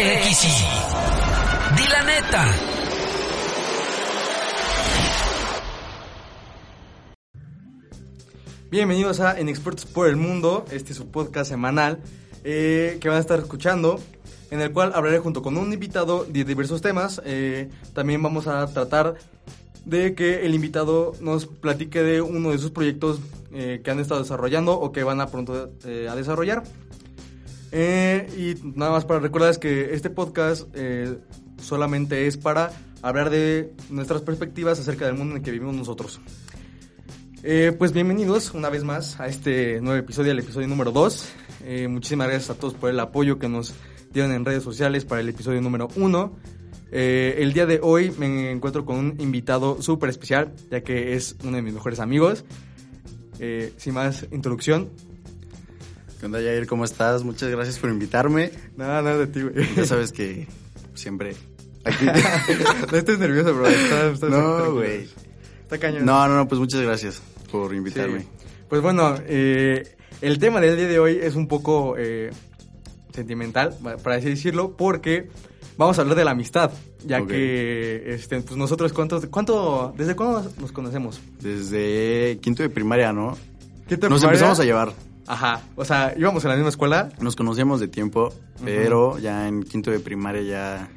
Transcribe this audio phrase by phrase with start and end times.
[0.00, 0.48] XY.
[1.76, 2.46] Di la neta.
[8.70, 11.98] Bienvenidos a En Expertos por el Mundo, este es su podcast semanal
[12.44, 14.00] eh, que van a estar escuchando,
[14.50, 17.20] en el cual hablaré junto con un invitado de diversos temas.
[17.26, 19.16] Eh, también vamos a tratar
[19.84, 23.20] de que el invitado nos platique de uno de sus proyectos
[23.52, 26.62] eh, que han estado desarrollando o que van a pronto a desarrollar.
[27.72, 31.18] Eh, y nada más para recordarles que este podcast eh,
[31.60, 36.20] solamente es para hablar de nuestras perspectivas acerca del mundo en el que vivimos nosotros.
[37.42, 41.32] Eh, pues bienvenidos una vez más a este nuevo episodio, el episodio número 2.
[41.64, 43.72] Eh, muchísimas gracias a todos por el apoyo que nos
[44.12, 46.36] dieron en redes sociales para el episodio número 1.
[46.92, 51.36] Eh, el día de hoy me encuentro con un invitado súper especial, ya que es
[51.42, 52.44] uno de mis mejores amigos.
[53.78, 54.90] Sin más introducción,
[56.20, 56.66] ¿Qué onda, Jair?
[56.66, 57.24] ¿Cómo estás?
[57.24, 58.50] Muchas gracias por invitarme.
[58.76, 59.54] nada, nada de ti, güey.
[59.74, 60.46] Ya sabes que
[60.94, 61.34] siempre...
[61.84, 62.04] Aquí...
[62.92, 63.66] no estés nervioso, bro.
[63.66, 65.08] Estás- estás No, güey.
[65.62, 66.04] Está cañón.
[66.04, 68.20] No, no, no, pues muchas gracias por invitarme.
[68.20, 68.28] Sí.
[68.68, 72.30] Pues bueno, eh, el tema del día de hoy es un poco eh,
[73.14, 75.28] sentimental, para así decirlo, porque
[75.78, 76.70] vamos a hablar de la amistad,
[77.06, 81.18] ya que este, pues nosotros, ¿cuánto, cuánto, ¿desde cuándo nos conocemos?
[81.40, 83.36] Desde quinto de primaria, ¿no?
[83.88, 84.26] ¿Qué te Nos primaria?
[84.38, 84.92] empezamos a llevar.
[85.26, 87.10] Ajá, o sea, íbamos a la misma escuela.
[87.20, 88.32] Nos conocíamos de tiempo,
[88.64, 90.88] pero ya en quinto de primaria ya...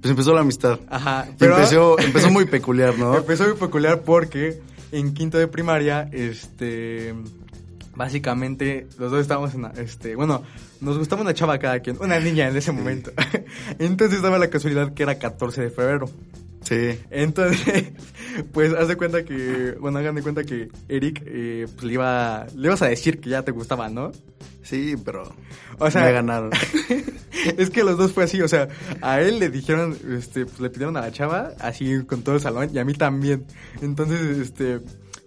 [0.00, 0.80] Pues empezó la amistad.
[0.90, 3.16] Ajá, pero empezó, empezó muy peculiar, ¿no?
[3.18, 4.60] empezó muy peculiar porque
[4.92, 7.14] en quinto de primaria, este,
[7.96, 10.42] básicamente los dos estábamos en, la- este, bueno,
[10.80, 13.12] nos gustaba una chava cada quien, una niña en ese momento.
[13.78, 16.10] Entonces daba la casualidad que era 14 de febrero.
[16.64, 16.98] Sí.
[17.10, 17.92] Entonces,
[18.52, 22.46] pues haz de cuenta que, bueno, hagan de cuenta que Eric, eh, pues le iba,
[22.56, 24.12] le ibas a decir que ya te gustaba, ¿no?
[24.62, 25.34] Sí, pero...
[25.78, 26.50] O sea, me ganaron.
[27.58, 28.68] es que los dos fue así, o sea,
[29.02, 32.40] a él le dijeron, este, pues le pidieron a la chava, así con todo el
[32.40, 33.44] salón, y a mí también.
[33.82, 34.80] Entonces, este,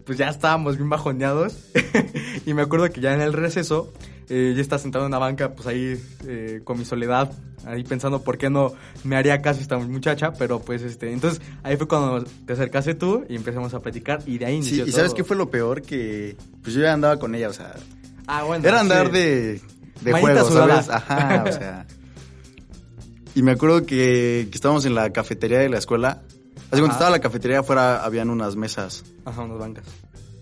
[0.06, 1.70] pues ya estábamos bien bajoneados.
[2.46, 3.94] y me acuerdo que ya en el receso,
[4.30, 7.32] eh, yo estaba sentado en una banca, pues ahí, eh, con mi soledad,
[7.66, 8.74] ahí pensando por qué no
[9.04, 13.26] me haría caso esta muchacha, pero pues, este, entonces ahí fue cuando te acercaste tú
[13.30, 15.82] y empezamos a platicar, y de ahí Sí, inició y ¿sabes qué fue lo peor?
[15.82, 17.74] Que pues yo ya andaba con ella, o sea...
[18.28, 18.68] Ah, bueno.
[18.68, 19.14] Era andar sí.
[19.14, 19.62] de,
[20.02, 20.84] de Manita juego, sudada.
[20.84, 20.90] ¿sabes?
[20.90, 21.88] Ajá, o sea.
[23.36, 26.22] Y me acuerdo que, que estábamos en la cafetería de la escuela.
[26.70, 29.06] Así cuando estaba la cafetería afuera habían unas mesas.
[29.24, 29.86] Ajá, unas bancas.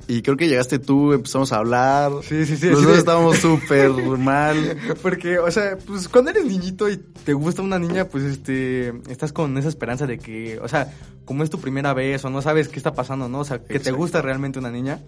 [0.08, 2.12] Y creo que llegaste tú, empezamos a hablar.
[2.22, 3.90] Sí, sí, sí, Los sí, dos estábamos súper
[4.20, 4.78] mal.
[5.02, 9.34] Porque, o sea, pues cuando eres niñito y te gusta una niña, pues este, estás
[9.34, 10.94] con esa esperanza de que, o sea,
[11.26, 13.40] como es tu primera vez o no sabes qué está pasando, ¿no?
[13.40, 15.00] O sea, que te gusta realmente una niña.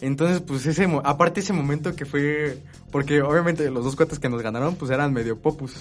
[0.00, 2.58] Entonces, pues ese, aparte ese momento que fue,
[2.90, 5.74] porque obviamente los dos cuates que nos ganaron, pues eran medio popus.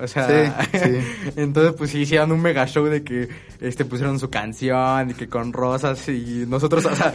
[0.00, 0.98] O sea, Sí, sí.
[1.36, 3.28] entonces pues sí hicieron un mega show de que
[3.60, 7.12] este pusieron su canción y que con rosas y nosotros, o sea,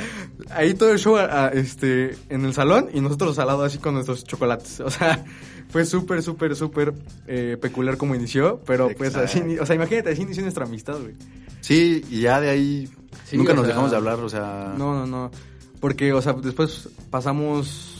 [0.51, 3.78] ahí todo el show a- a, este en el salón y nosotros al lado así
[3.79, 4.79] con nuestros chocolates.
[4.79, 5.23] O sea,
[5.69, 6.94] fue súper súper súper
[7.28, 11.13] eh, peculiar como inició, pero pues así, o sea, imagínate, así inició nuestra amistad, güey.
[11.61, 12.90] Sí, y ya de ahí
[13.25, 14.73] Sí, nunca nos sea, dejamos de hablar, o sea.
[14.78, 15.31] No, no, no.
[15.79, 17.99] Porque, o sea, después pasamos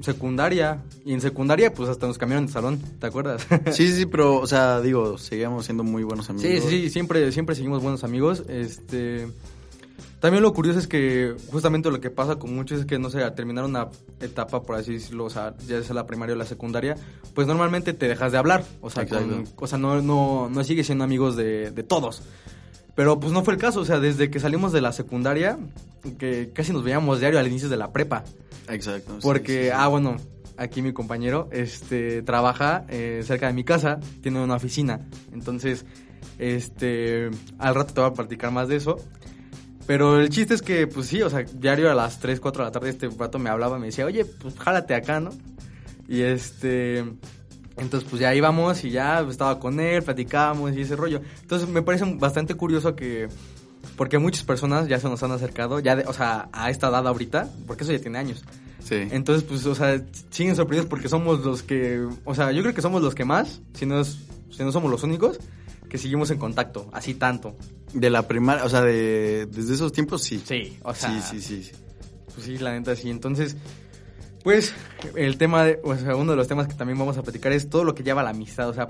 [0.00, 3.46] secundaria y en secundaria pues hasta nos cambiaron de salón, ¿te acuerdas?
[3.72, 6.48] Sí, sí, pero, o sea, digo, seguíamos siendo muy buenos amigos.
[6.50, 8.42] Sí, sí, siempre, siempre seguimos buenos amigos.
[8.48, 9.28] Este.
[10.20, 13.22] También lo curioso es que justamente lo que pasa con muchos es que, no sé,
[13.22, 13.88] al terminar una
[14.20, 16.96] etapa, por así decirlo, o sea, ya sea la primaria o la secundaria,
[17.34, 18.64] pues normalmente te dejas de hablar.
[18.80, 22.22] O sea, con- o sea no, no, no sigues siendo amigos de, de todos.
[22.94, 25.58] Pero pues no fue el caso, o sea, desde que salimos de la secundaria,
[26.18, 28.24] que casi nos veíamos diario al inicio de la prepa.
[28.68, 29.18] Exacto.
[29.20, 29.70] Porque, sí, sí.
[29.74, 30.16] ah, bueno,
[30.56, 35.00] aquí mi compañero este, trabaja eh, cerca de mi casa, tiene una oficina.
[35.32, 35.84] Entonces,
[36.38, 38.98] este, al rato te voy a platicar más de eso.
[39.86, 42.68] Pero el chiste es que, pues sí, o sea, diario a las 3, 4 de
[42.68, 45.30] la tarde este rato me hablaba, me decía, oye, pues jálate acá, ¿no?
[46.08, 47.04] Y este,
[47.76, 51.20] entonces pues ya íbamos y ya estaba con él, platicábamos y ese rollo.
[51.42, 53.28] Entonces me parece bastante curioso que,
[53.96, 57.06] porque muchas personas ya se nos han acercado, ya, de- o sea, a esta edad
[57.06, 58.42] ahorita, porque eso ya tiene años.
[58.82, 58.96] Sí.
[59.10, 62.82] Entonces, pues, o sea, siguen sorprendidos porque somos los que, o sea, yo creo que
[62.82, 64.18] somos los que más, si no, es-
[64.50, 65.38] si no somos los únicos,
[65.88, 67.56] que seguimos en contacto, así tanto.
[67.92, 70.42] De la primaria, o sea, de, desde esos tiempos sí.
[70.44, 71.70] Sí, o sea, sí, sí, sí.
[72.34, 73.08] Pues sí, la neta sí.
[73.10, 73.56] Entonces,
[74.44, 74.74] pues,
[75.16, 77.70] el tema, de, o sea, uno de los temas que también vamos a platicar es
[77.70, 78.88] todo lo que lleva la amistad, o sea,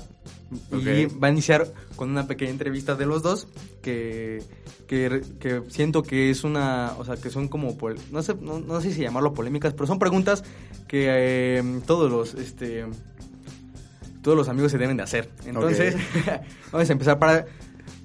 [0.72, 3.46] y va a iniciar con una pequeña entrevista de los dos
[3.80, 4.42] que,
[4.88, 7.78] que, que siento que es una, o sea, que son como,
[8.10, 10.42] no sé, no, no sé si llamarlo polémicas, pero son preguntas
[10.88, 12.86] que eh, todos los, este,
[14.22, 15.30] todos los amigos se deben de hacer.
[15.46, 15.94] Entonces,
[16.72, 17.46] vamos a empezar para...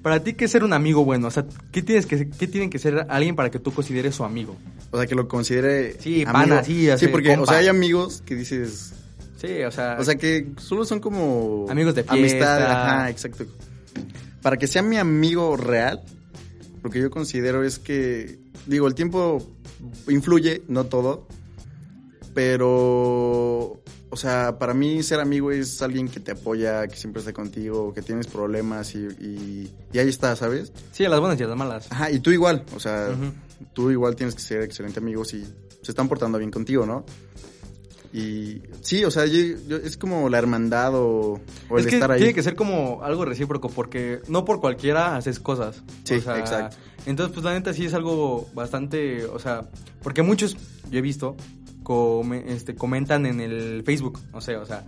[0.02, 1.28] Para ti, ¿qué es ser un amigo bueno?
[1.28, 4.24] O sea, ¿qué, tienes que, ¿qué tienen que ser alguien para que tú consideres su
[4.24, 4.56] amigo?
[4.90, 6.00] O sea, que lo considere.
[6.00, 6.32] Sí, amigo.
[6.32, 8.94] pana, sí, así, Sí, porque, o sea, hay amigos que dices.
[9.36, 9.96] Sí, o sea...
[9.98, 11.66] O sea, que solo son como.
[11.68, 12.96] Amigos de Amistad, fiesta.
[12.96, 13.44] ajá, exacto.
[14.42, 16.02] Para que sea mi amigo real,
[16.82, 18.38] lo que yo considero es que.
[18.66, 19.46] Digo, el tiempo
[20.08, 21.26] influye, no todo.
[22.34, 23.82] Pero.
[24.12, 27.94] O sea, para mí ser amigo es alguien que te apoya, que siempre está contigo,
[27.94, 30.72] que tienes problemas y, y, y ahí está, ¿sabes?
[30.90, 31.86] Sí, a las buenas y a las malas.
[31.90, 33.08] Ajá, y tú igual, o sea,
[33.72, 35.44] tú igual tienes que ser excelente amigo si
[35.82, 37.04] se están portando bien contigo, ¿no?
[38.12, 42.10] Y sí, o sea, yo- yo- es como la hermandad o, o el que estar
[42.10, 42.18] ahí.
[42.18, 45.82] tiene que ser como algo recíproco porque no por cualquiera haces cosas.
[46.02, 46.76] Sí, O sea, exacto.
[47.06, 49.70] Entonces, pues la neta sí es algo bastante, o sea,
[50.02, 50.56] porque muchos,
[50.90, 51.36] yo he visto,
[51.82, 54.84] come- este, comentan en el Facebook, o sea, o sea,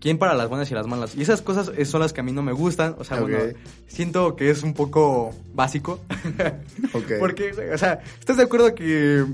[0.00, 1.14] quién para las buenas y las malas.
[1.16, 3.38] Y esas cosas son las que a mí no me gustan, o sea, bueno,
[3.86, 6.00] siento que es un poco básico.
[6.92, 7.12] Ok.
[7.18, 9.24] Porque, o sea, ¿estás de acuerdo que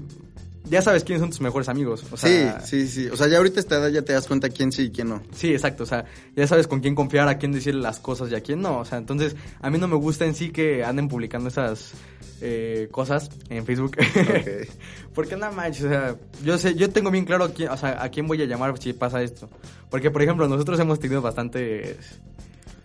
[0.64, 2.04] ya sabes quiénes son tus mejores amigos?
[2.10, 3.08] O sea, sí, sí, sí.
[3.08, 5.08] O sea, ya ahorita a esta edad ya te das cuenta quién sí y quién
[5.08, 5.22] no.
[5.34, 6.04] Sí, exacto, o sea,
[6.36, 8.84] ya sabes con quién confiar, a quién decirle las cosas y a quién no, o
[8.84, 11.92] sea, entonces a mí no me gusta en sí que anden publicando esas
[12.40, 14.68] eh, cosas en Facebook, Ok.
[15.14, 18.02] porque no manches, o sea, yo sé, yo tengo bien claro a quién, o sea,
[18.02, 19.50] a quién voy a llamar si pasa esto,
[19.90, 21.96] porque por ejemplo nosotros hemos tenido bastantes,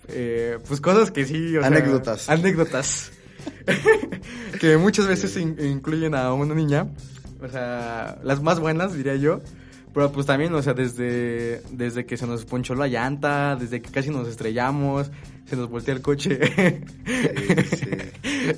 [0.09, 2.29] eh, pues cosas que sí, o sea, Anécdotas.
[2.29, 3.11] anécdotas,
[4.59, 6.87] que muchas veces in- incluyen a una niña,
[7.41, 9.41] o sea, las más buenas diría yo,
[9.93, 13.89] pero pues también, o sea, desde, desde que se nos ponchó la llanta, desde que
[13.89, 15.09] casi nos estrellamos,
[15.45, 16.39] se nos voltea el coche.
[17.05, 17.89] Sí, sí.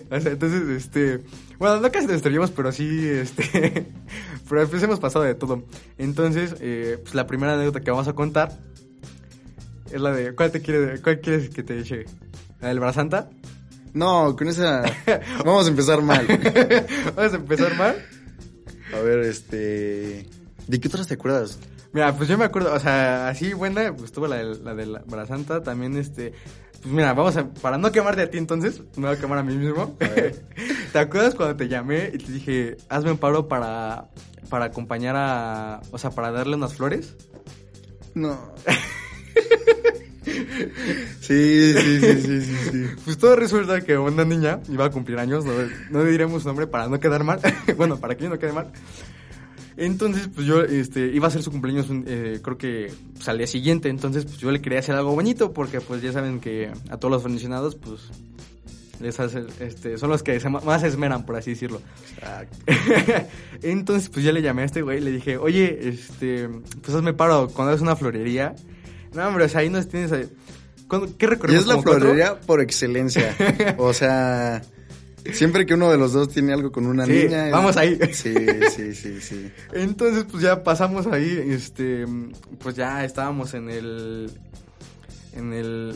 [0.12, 1.22] o sea, entonces, este,
[1.58, 3.88] bueno, no casi nos estrellamos, pero sí, este,
[4.50, 5.64] pero pues hemos pasado de todo.
[5.98, 8.60] Entonces, eh, pues la primera anécdota que vamos a contar
[9.92, 12.06] es la de, ¿cuál te quiere, cuál quieres que te eche?
[12.60, 13.30] ¿La del Brazanta?
[13.94, 14.84] No, con esa.
[15.46, 16.28] Vamos a empezar mal.
[17.16, 17.96] vamos a empezar mal.
[18.94, 20.28] A ver, este.
[20.68, 21.58] ¿De qué otras te acuerdas?
[21.92, 24.86] Mira, pues yo me acuerdo, o sea, así buena, pues tuvo la de la, de
[24.86, 26.34] la Brazanta, también este,
[26.82, 29.44] pues mira, vamos a, para no quemarte a ti entonces, me voy a quemar a
[29.44, 29.98] mí mismo.
[30.94, 34.10] ¿Te acuerdas cuando te llamé y te dije, hazme un paro para,
[34.50, 37.16] para acompañar a, o sea, para darle unas flores?
[38.14, 38.54] No.
[41.22, 42.86] Sí, sí, sí, sí, sí, sí.
[43.06, 45.54] Pues todo resulta que una niña iba a cumplir años, no,
[45.90, 47.40] no diremos su nombre para no quedar mal,
[47.78, 48.72] bueno, para que yo no quede mal.
[49.80, 53.48] Entonces, pues yo este, iba a hacer su cumpleaños, eh, creo que pues, al día
[53.48, 53.88] siguiente.
[53.88, 57.12] Entonces, pues yo le quería hacer algo bonito, porque pues ya saben que a todos
[57.12, 58.12] los aficionados, pues
[59.00, 61.82] les hace, este, son los que se más esmeran, por así decirlo.
[62.14, 62.58] Exacto.
[63.62, 66.50] Entonces, pues ya le llamé a este güey y le dije, oye, este,
[66.82, 68.56] pues hazme paro, cuando es una florería.
[69.14, 70.12] No, hombre, o sea, ahí nos tienes.
[70.12, 70.30] ahí-
[70.88, 71.64] ¿cuándo- ¿Qué Y recorrimos?
[71.64, 73.36] es la florería por excelencia.
[73.78, 74.62] O sea,
[75.34, 77.50] siempre que uno de los dos tiene algo con una Sí, niña.
[77.52, 77.98] vamos ahí.
[78.14, 78.34] Sí,
[78.76, 79.52] sí, sí, sí.
[79.74, 82.06] Entonces, pues ya pasamos ahí, este,
[82.60, 84.32] pues ya estábamos en el,
[85.34, 85.96] en el,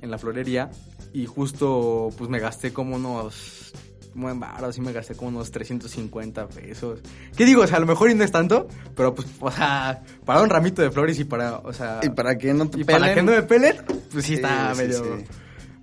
[0.00, 0.70] en la florería
[1.12, 3.61] y justo, pues me gasté como unos,
[4.14, 7.00] buen baro, sí me gasté como unos 350 pesos.
[7.36, 7.62] ¿Qué digo?
[7.62, 10.50] O sea, a lo mejor y no es tanto, pero pues, o sea, para un
[10.50, 12.00] ramito de flores y para, o sea...
[12.02, 13.76] Y para que no te y para que no me pelen,
[14.10, 15.24] pues sí, Sí, está sí, medio, sí.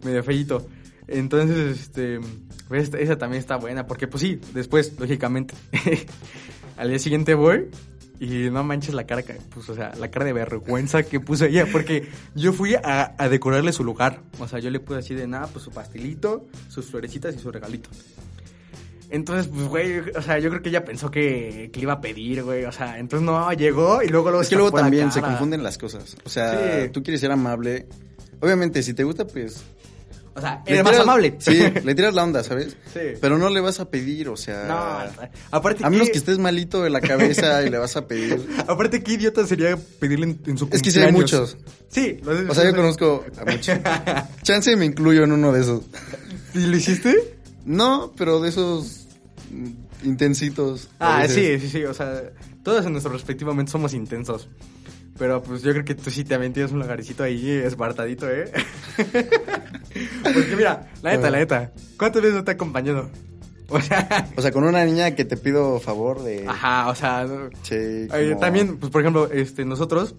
[0.04, 0.68] medio feíto.
[1.08, 2.20] Entonces, este,
[2.68, 5.56] pues, esa también está buena, porque pues sí, después, lógicamente,
[6.78, 7.70] al día siguiente voy
[8.20, 11.46] y no manches la cara que puso, o sea, la cara de vergüenza que puso
[11.46, 15.16] ella, porque yo fui a, a decorarle su lugar, o sea, yo le puse así
[15.16, 17.90] de nada, pues su pastelito, sus florecitas y su regalito.
[19.12, 22.02] Entonces, pues, güey, o sea, yo creo que ella pensó que, que le iba a
[22.02, 25.12] pedir, güey, o sea, entonces no, llegó y luego luego Es que luego la también
[25.12, 26.16] se confunden las cosas.
[26.26, 26.90] O sea, Sí.
[26.90, 27.88] tú quieres ser amable.
[28.40, 29.64] Obviamente, si te gusta, pues.
[30.36, 31.36] O sea, eres más amable.
[31.40, 32.78] Sí, le tiras la onda, ¿sabes?
[32.94, 33.00] Sí.
[33.20, 34.64] Pero no le vas a pedir, o sea.
[34.68, 38.08] No, aparte A menos que- que estés malito de la cabeza y le vas a
[38.08, 38.48] pedir.
[38.68, 41.56] Aparte, qué idiota sería pedirle en, en su Es que sí hay cumpleaños.
[41.56, 41.58] muchos.
[41.90, 42.20] Sí.
[42.24, 43.80] lo- O sea, yo conozco a muchos.
[44.44, 45.82] Chance me incluyo en uno de esos.
[46.54, 47.36] ¿Y lo hiciste?
[47.66, 48.99] No, pero de esos
[50.04, 50.90] intensitos.
[51.00, 51.84] Ah, sí, sí, sí.
[51.86, 52.24] O sea,
[52.64, 54.50] todos en nuestro respectivamente somos intensos.
[55.18, 58.52] Pero pues yo creo que tú sí también tienes un lugarcito ahí espartadito, ¿eh?
[60.24, 61.74] Porque mira, la neta, la neta.
[61.98, 63.10] ¿Cuántas veces no te ha acompañado?
[63.68, 66.48] O sea, O sea, con una niña que te pido favor de.
[66.48, 67.28] ajá, o sea,
[67.70, 70.16] Eh, también, pues por ejemplo, este, nosotros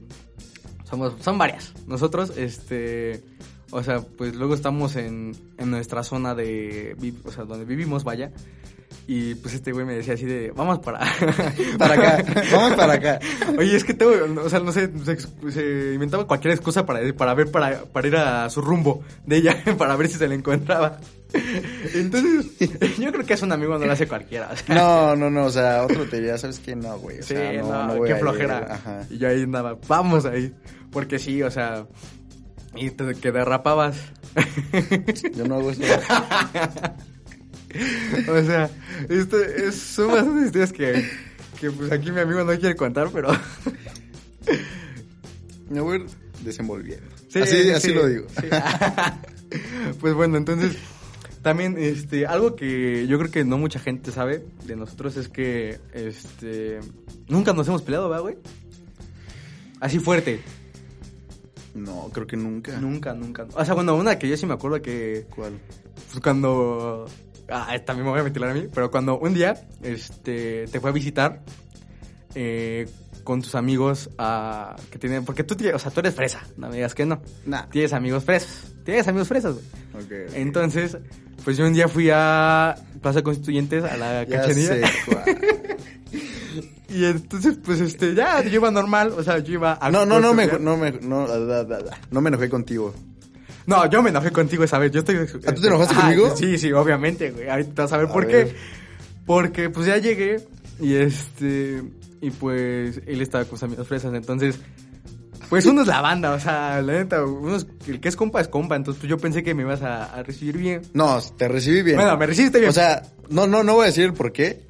[0.88, 1.72] somos, son varias.
[1.86, 3.22] Nosotros, este,
[3.70, 6.94] o sea, pues luego estamos en, en nuestra zona de,
[7.24, 8.32] o sea, donde vivimos, vaya.
[9.06, 11.00] Y pues este güey me decía así de, vamos para...
[11.78, 13.18] Para acá, vamos para acá.
[13.58, 14.88] Oye, es que tengo, o sea, no sé,
[15.50, 19.56] se, inventaba cualquier excusa para, para ver, para, para ir a su rumbo de ella,
[19.78, 21.00] para ver si se le encontraba.
[21.94, 24.50] Entonces, yo creo que es un amigo, no lo hace cualquiera.
[24.52, 26.76] o sea, No, no, no, o sea, otro te diría, ¿sabes qué?
[26.76, 27.18] No, güey.
[27.20, 29.06] O Sí, sea, no, no, qué flojera.
[29.10, 30.52] Y yo ahí andaba, vamos ahí.
[30.90, 31.86] Porque sí, o sea,
[32.74, 33.96] y te, que derrapabas.
[35.34, 35.82] Yo no hago eso.
[38.28, 38.70] o sea,
[39.08, 41.08] esto es, son bastantes historias que,
[41.60, 43.30] que pues aquí mi amigo no quiere contar, pero...
[45.70, 46.06] Me voy a ir
[46.42, 47.06] desenvolviendo.
[47.28, 47.94] Sí, así sí, así sí.
[47.94, 48.26] lo digo.
[48.40, 48.48] Sí.
[50.00, 50.76] pues bueno, entonces
[51.42, 55.78] también este algo que yo creo que no mucha gente sabe de nosotros es que
[55.94, 56.80] este
[57.28, 58.36] nunca nos hemos peleado, ¿verdad, güey?
[59.78, 60.40] Así fuerte.
[61.74, 62.78] No, creo que nunca.
[62.80, 63.46] Nunca, nunca.
[63.54, 65.52] O sea, bueno, una que yo sí me acuerdo que ¿Cuál?
[66.10, 67.06] pues cuando
[67.50, 70.90] ah, también me voy a ventilar a mí, pero cuando un día este te fue
[70.90, 71.40] a visitar
[72.34, 72.88] eh,
[73.24, 76.76] con tus amigos a que tienen porque tú o sea, tú eres fresa, no me
[76.76, 77.22] digas que no.
[77.46, 77.66] Nah.
[77.70, 78.72] Tienes amigos fresas.
[78.84, 80.26] Tienes amigos fresas, güey.
[80.34, 80.96] Entonces,
[81.44, 84.76] pues yo un día fui a Plaza Constituyentes, a la cachanilla.
[86.92, 89.90] Y entonces, pues este, ya, yo iba normal, o sea, yo iba a.
[89.92, 92.92] No, no, no me, no me, no, no me enojé contigo.
[93.70, 94.90] No, yo me enojé contigo esa vez.
[94.92, 95.16] Yo estoy.
[95.46, 96.36] ¿Ah, tú te enojaste conmigo?
[96.36, 97.48] Sí, sí, obviamente, güey.
[97.48, 98.48] Ahorita te vas a ver A por ver.
[98.48, 98.54] qué.
[99.26, 100.44] Porque, pues ya llegué
[100.80, 101.82] y este.
[102.20, 104.12] Y pues él estaba con sus amigos fresas.
[104.12, 104.58] Entonces,
[105.48, 108.40] pues uno es la banda, o sea, la neta, uno es- el que es compa
[108.40, 108.76] es compa.
[108.76, 110.82] Entonces, pues yo pensé que me ibas a, a recibir bien.
[110.92, 111.96] No, te recibí bien.
[111.96, 112.70] Bueno, me recibiste bien.
[112.70, 114.60] O sea, no, no, no voy a decir el por qué,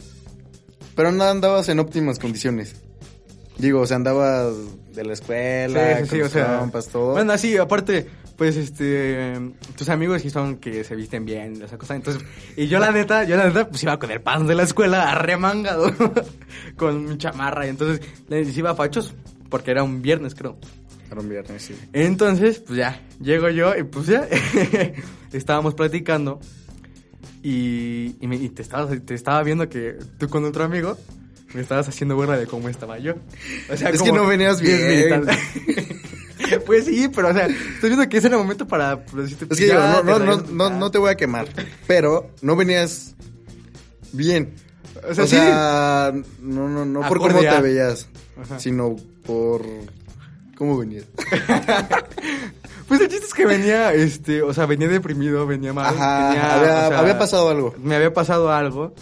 [0.95, 2.77] pero no andabas en óptimas condiciones.
[3.59, 4.55] Digo, o sea, andabas
[4.95, 6.59] de la escuela, Sí, sí, sí, con o tus sea.
[6.61, 7.13] compas, todo.
[7.13, 8.07] Bueno, sí, aparte,
[8.41, 9.39] pues, este,
[9.77, 11.95] tus amigos sí son que se visten bien, esa cosa.
[11.95, 12.23] Entonces,
[12.57, 15.11] y yo la neta, yo la neta, pues iba con el pan de la escuela
[15.13, 15.93] arremangado,
[16.79, 17.67] con mi chamarra.
[17.67, 19.15] Y entonces, les iba a fachos,
[19.51, 20.57] porque era un viernes, creo.
[21.11, 21.77] Era un viernes, sí.
[21.93, 24.27] Entonces, pues ya, llego yo y pues ya,
[25.35, 26.41] estábamos platicando.
[27.43, 30.97] Y, y, me- y te, estaba, te estaba viendo que tú con otro amigo
[31.53, 33.17] me estabas haciendo burla de cómo estaba yo.
[33.71, 35.27] O sea, Es como que no venías bien.
[36.67, 39.49] pues sí, pero o sea, estoy viendo que ese era el momento para decirte, Es
[39.49, 41.49] pues, que digo, no, te no, no, no, te voy a quemar,
[41.87, 43.15] pero no venías
[44.13, 44.55] bien.
[45.09, 45.37] O sea, O sí.
[45.37, 48.09] sea, no, no, no por cómo te veías,
[48.43, 48.59] Ajá.
[48.59, 49.63] sino por
[50.57, 51.05] cómo venías.
[52.89, 55.95] Pues el chiste es que venía, este, o sea, venía deprimido, venía mal.
[55.95, 57.73] Ajá, venía, había, o sea, había pasado algo.
[57.81, 58.97] me había pasado algo.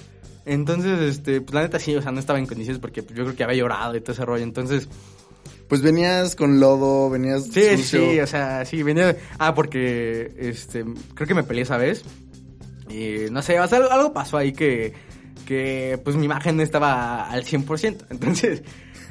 [0.45, 3.35] Entonces, este, pues la neta sí, o sea, no estaba en condiciones porque yo creo
[3.35, 4.45] que había llorado y todo ese rollo.
[4.45, 4.90] Entonces,
[5.69, 8.11] Pues venías con lodo, venías sí, sucio.
[8.11, 9.17] sí, o sea, sí, venía.
[9.39, 10.85] Ah, porque, este,
[11.15, 12.05] creo que me peleé esa vez.
[12.89, 14.95] Y no sé, o sea, algo, algo pasó ahí que,
[15.47, 18.07] que, pues mi imagen no estaba al 100%.
[18.11, 18.63] Entonces,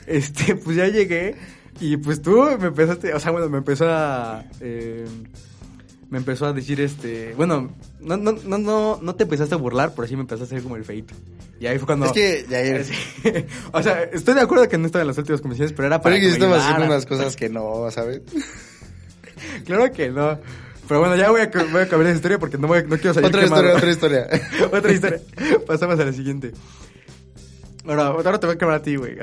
[0.08, 1.36] este, pues ya llegué
[1.80, 4.44] y pues tú me empezaste, o sea, bueno, me empezó a.
[4.60, 5.06] eh,
[6.10, 9.94] me empezó a decir este, bueno, no, no, no, no, no te empezaste a burlar,
[9.96, 11.14] pero sí me empezaste a hacer como el feito.
[11.60, 12.06] Y ahí fue cuando...
[12.06, 12.94] Es que, Jair, Sí.
[13.72, 16.16] o sea, estoy de acuerdo que no estaba en las últimas comisiones, pero era para
[16.16, 18.22] pero que que me estabas haciendo unas cosas que no, ¿sabes?
[19.66, 20.40] Claro que no.
[20.88, 23.14] Pero bueno, ya voy a, voy a cambiar esa historia porque no, voy, no quiero
[23.14, 23.76] salir otra quemado.
[23.76, 24.28] historia, otra historia.
[24.78, 25.22] otra historia.
[25.68, 26.54] Pasamos a la siguiente.
[27.86, 29.18] Ahora, ahora te voy a quemar a ti, güey.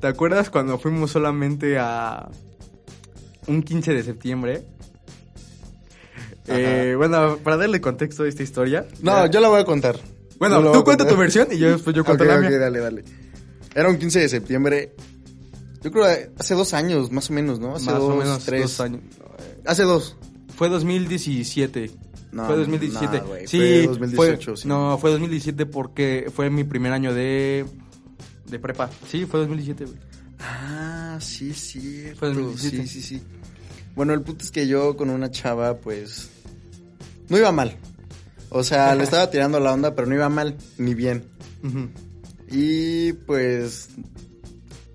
[0.00, 2.28] ¿Te acuerdas cuando fuimos solamente a
[3.46, 4.62] un 15 de septiembre?
[6.48, 8.86] Eh, bueno, para darle contexto a esta historia.
[9.02, 9.98] No, ya- yo la voy a contar.
[10.38, 12.58] Bueno, tú cuenta tu versión y yo después yo cuento la mía.
[12.58, 13.04] dale, dale.
[13.74, 14.94] Era un 15 de septiembre.
[15.82, 17.76] Yo creo que hace dos años, más o menos, ¿no?
[17.76, 18.62] Hace Más dos, o menos tres.
[18.62, 19.00] dos años.
[19.64, 20.16] Hace dos.
[20.56, 21.90] Fue 2017.
[22.32, 23.18] No, fue 2017.
[23.18, 24.68] nah, güey, sí, fue 2018, sí.
[24.68, 27.64] No, fue 2017 porque fue mi primer año de
[28.46, 28.90] de prepa.
[29.08, 29.98] Sí, fue 2017, güey.
[30.40, 32.04] Ah, sí, sí.
[32.18, 32.86] Fue 2017.
[32.86, 33.22] Sí, sí, sí.
[33.94, 36.28] Bueno, el punto es que yo con una chava, pues.
[37.28, 37.76] No iba mal.
[38.50, 41.24] O sea, le estaba tirando la onda, pero no iba mal, ni bien.
[42.48, 43.88] Y pues.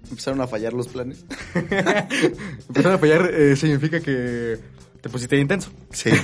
[0.09, 1.23] Empezaron a fallar los planes.
[2.67, 4.57] Empezar a fallar eh, significa que
[5.01, 5.69] te pusiste intenso.
[5.91, 6.09] Sí.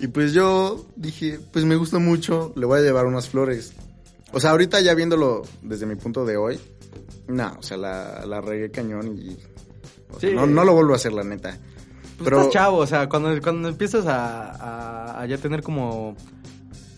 [0.00, 3.72] y pues yo dije, pues me gusta mucho, le voy a llevar unas flores.
[4.32, 6.58] O sea, ahorita ya viéndolo desde mi punto de hoy,
[7.28, 9.36] no, o sea, la, la regué cañón y...
[10.10, 10.34] o sea, Sí.
[10.34, 11.58] no, no lo vuelvo a hacer, la neta.
[12.16, 16.16] Pues Pero- estás chavo, o sea, cuando, cuando empiezas a, a, a ya tener como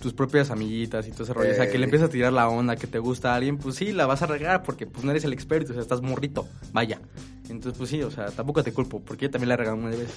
[0.00, 1.78] tus propias amiguitas y todo ese rollo, o sea, que Eh.
[1.78, 4.22] le empiezas a tirar la onda, que te gusta a alguien, pues sí, la vas
[4.22, 7.00] a regar porque pues no eres el experto, o sea, estás morrito, vaya.
[7.48, 10.08] Entonces, pues sí, o sea, tampoco te culpo, porque yo también la regalé una vez.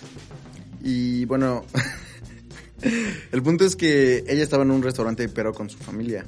[0.83, 1.65] Y bueno,
[3.31, 6.25] El punto es que ella estaba en un restaurante, pero con su familia.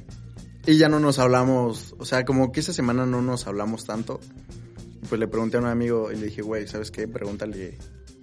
[0.66, 4.20] Y ya no nos hablamos, o sea, como que esa semana no nos hablamos tanto.
[5.08, 7.06] Pues le pregunté a un amigo y le dije, güey, ¿sabes qué?
[7.08, 7.76] Pregúntale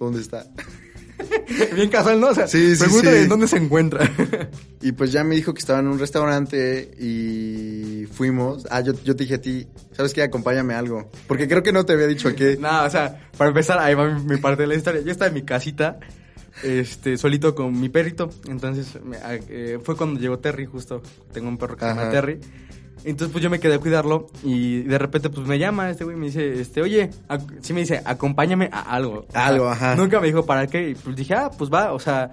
[0.04, 0.46] dónde está.
[1.74, 2.28] Bien casual, ¿no?
[2.28, 3.28] O sea, Sí, sí, pregúntale sí.
[3.28, 4.10] dónde se encuentra.
[4.80, 8.66] Y pues ya me dijo que estaba en un restaurante y fuimos.
[8.70, 10.22] Ah, yo, yo te dije a ti, ¿sabes qué?
[10.22, 11.10] Acompáñame a algo.
[11.28, 12.56] Porque creo que no te había dicho a qué.
[12.60, 15.02] no, o sea, para empezar, ahí va mi, mi parte de la historia.
[15.02, 16.00] Yo estaba en mi casita,
[16.64, 18.30] este, solito con mi perrito.
[18.48, 21.02] Entonces, me- ah, eh, fue cuando llegó Terry, justo.
[21.32, 22.10] Tengo un perro que se llama.
[22.10, 22.40] Terry.
[23.04, 26.16] Entonces, pues yo me quedé a cuidarlo y de repente, pues me llama este güey
[26.16, 27.10] y me dice, este, oye,
[27.60, 29.26] sí me dice, acompáñame a algo.
[29.28, 29.96] O sea, Algo, ajá.
[29.96, 30.90] Nunca me dijo para qué.
[30.90, 32.30] Y pues dije, ah, pues va, o sea,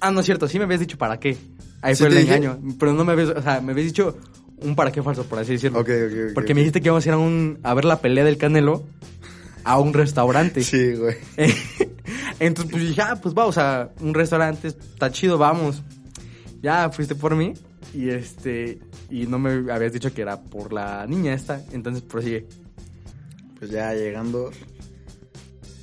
[0.00, 1.36] ah, no es cierto, sí me habías dicho para qué.
[1.82, 2.36] Ahí ¿Sí fue el dije?
[2.36, 2.58] engaño.
[2.78, 4.16] Pero no me habías, o sea, me habías dicho
[4.62, 5.78] un para qué falso, por así decirlo.
[5.80, 8.00] Ok, ok, ok, Porque me dijiste que íbamos a ir a, un, a ver la
[8.00, 8.84] pelea del Canelo
[9.64, 10.62] a un restaurante.
[10.62, 11.16] Sí, güey.
[12.40, 15.82] Entonces, pues dije, ah, pues va, o sea, un restaurante está chido, vamos.
[16.62, 17.52] Ya fuiste por mí
[17.94, 18.78] y este,
[19.10, 22.46] y no me habías dicho que era por la niña esta, entonces prosigue.
[23.58, 24.50] Pues ya llegando.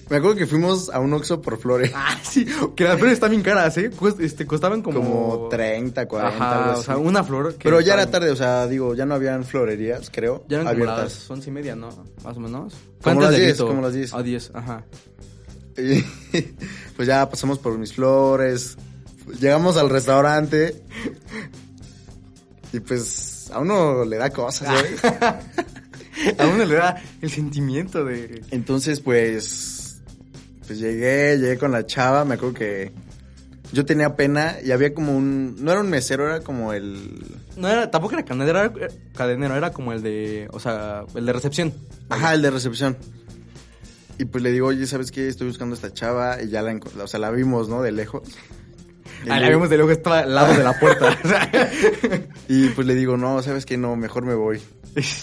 [0.09, 1.91] Me acuerdo que fuimos a un Oxxo por flores.
[1.95, 2.45] Ah, sí,
[2.75, 3.89] que las flores están bien caras, ¿eh?
[3.89, 4.99] Cuest- este, costaban como...
[5.01, 7.53] Como 30, 40, Ajá, algo o sea, una flor.
[7.55, 10.57] que Pero ya era estaban- tarde, o sea, digo, ya no habían florerías, creo, Ya
[10.61, 11.13] eran como abiertas.
[11.21, 11.89] las once y media, ¿no?
[12.23, 12.75] Más o menos.
[13.01, 13.67] Como las del 10, grito.
[13.67, 14.13] como las 10.
[14.13, 14.85] A 10, ajá.
[15.77, 16.01] Y
[16.95, 18.77] pues ya pasamos por mis flores,
[19.39, 20.83] llegamos al restaurante
[22.75, 25.01] y pues a uno le da cosas, ¿sabes?
[26.39, 28.41] A uno le da el sentimiento de...
[28.51, 30.01] Entonces, pues,
[30.65, 32.93] pues llegué, llegué con la chava, me acuerdo que
[33.73, 37.21] yo tenía pena y había como un, no era un mesero, era como el,
[37.57, 41.33] No era, tampoco era cadenero, era cadenero, era como el de, o sea, el de
[41.33, 41.73] recepción.
[42.09, 42.97] ajá, el de recepción.
[44.17, 45.27] Y pues le digo, oye, ¿sabes qué?
[45.27, 47.81] Estoy buscando a esta chava y ya la, o sea, la vimos, ¿no?
[47.81, 48.23] De lejos.
[49.23, 51.17] Y Ah, le- la vimos de luego, estaba al lado de la puerta.
[52.47, 53.77] Y pues le digo, no, ¿sabes qué?
[53.77, 54.61] No, mejor me voy.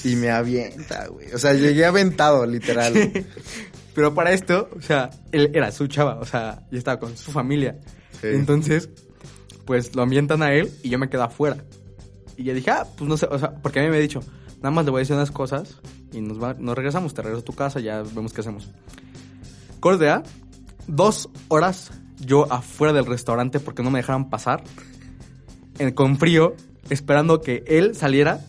[0.05, 1.33] Y me avienta, güey.
[1.33, 2.93] O sea, llegué aventado, literal.
[3.95, 7.31] Pero para esto, o sea, él era su chava, o sea, y estaba con su
[7.31, 7.79] familia.
[8.21, 8.29] Sí.
[8.29, 8.89] Entonces,
[9.65, 11.59] pues lo ambientan a él y yo me quedo afuera.
[12.37, 14.21] Y yo dije, ah, pues no sé, o sea, porque a mí me ha dicho,
[14.57, 15.79] nada más le voy a decir unas cosas
[16.13, 18.69] y nos, va, nos regresamos, te regreso a tu casa, ya vemos qué hacemos.
[19.81, 20.23] Corte A,
[20.87, 21.91] dos horas
[22.25, 24.63] yo afuera del restaurante porque no me dejaron pasar,
[25.79, 26.55] en- con frío,
[26.91, 28.41] esperando que él saliera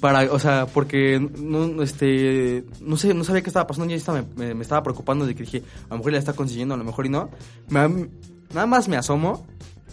[0.00, 4.24] para, o sea, porque no, este, no sé, no sabía qué estaba pasando, ya estaba,
[4.36, 7.06] me, estaba preocupando de que dije, a lo mejor ya está consiguiendo, a lo mejor
[7.06, 7.30] y no.
[7.70, 9.46] Nada más me asomo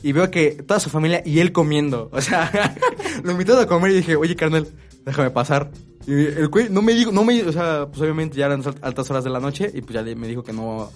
[0.03, 2.51] y veo que toda su familia y él comiendo, o sea,
[3.23, 4.67] lo invitaron a comer y dije, oye, carnal,
[5.05, 5.71] déjame pasar.
[6.05, 9.09] Y el güey no me dijo, no me, o sea, pues obviamente ya eran altas
[9.09, 10.91] horas de la noche y pues ya me dijo que no,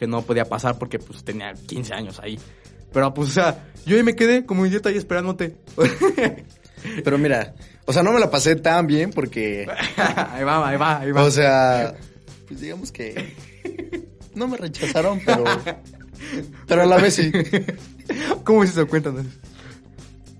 [0.00, 2.40] que no podía pasar porque pues tenía 15 años ahí.
[2.90, 5.56] Pero pues, o sea, yo ahí me quedé como idiota ahí esperándote.
[7.04, 11.00] Pero mira, o sea, no me la pasé tan bien porque, ahí va, ahí va,
[11.00, 11.24] ahí va.
[11.24, 11.94] o sea,
[12.48, 13.34] pues digamos que
[14.34, 15.44] no me rechazaron, pero,
[16.66, 17.30] pero a la vez sí.
[18.44, 19.12] ¿Cómo se cuenta?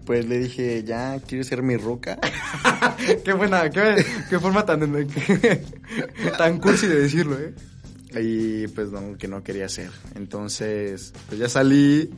[0.07, 2.19] Pues le dije, ya, ¿quieres ser mi ruca?
[3.23, 4.81] qué buena, qué, qué forma tan,
[6.39, 7.53] tan cursi de decirlo, ¿eh?
[8.19, 9.91] Y pues no, que no quería hacer.
[10.15, 12.11] Entonces, pues ya salí.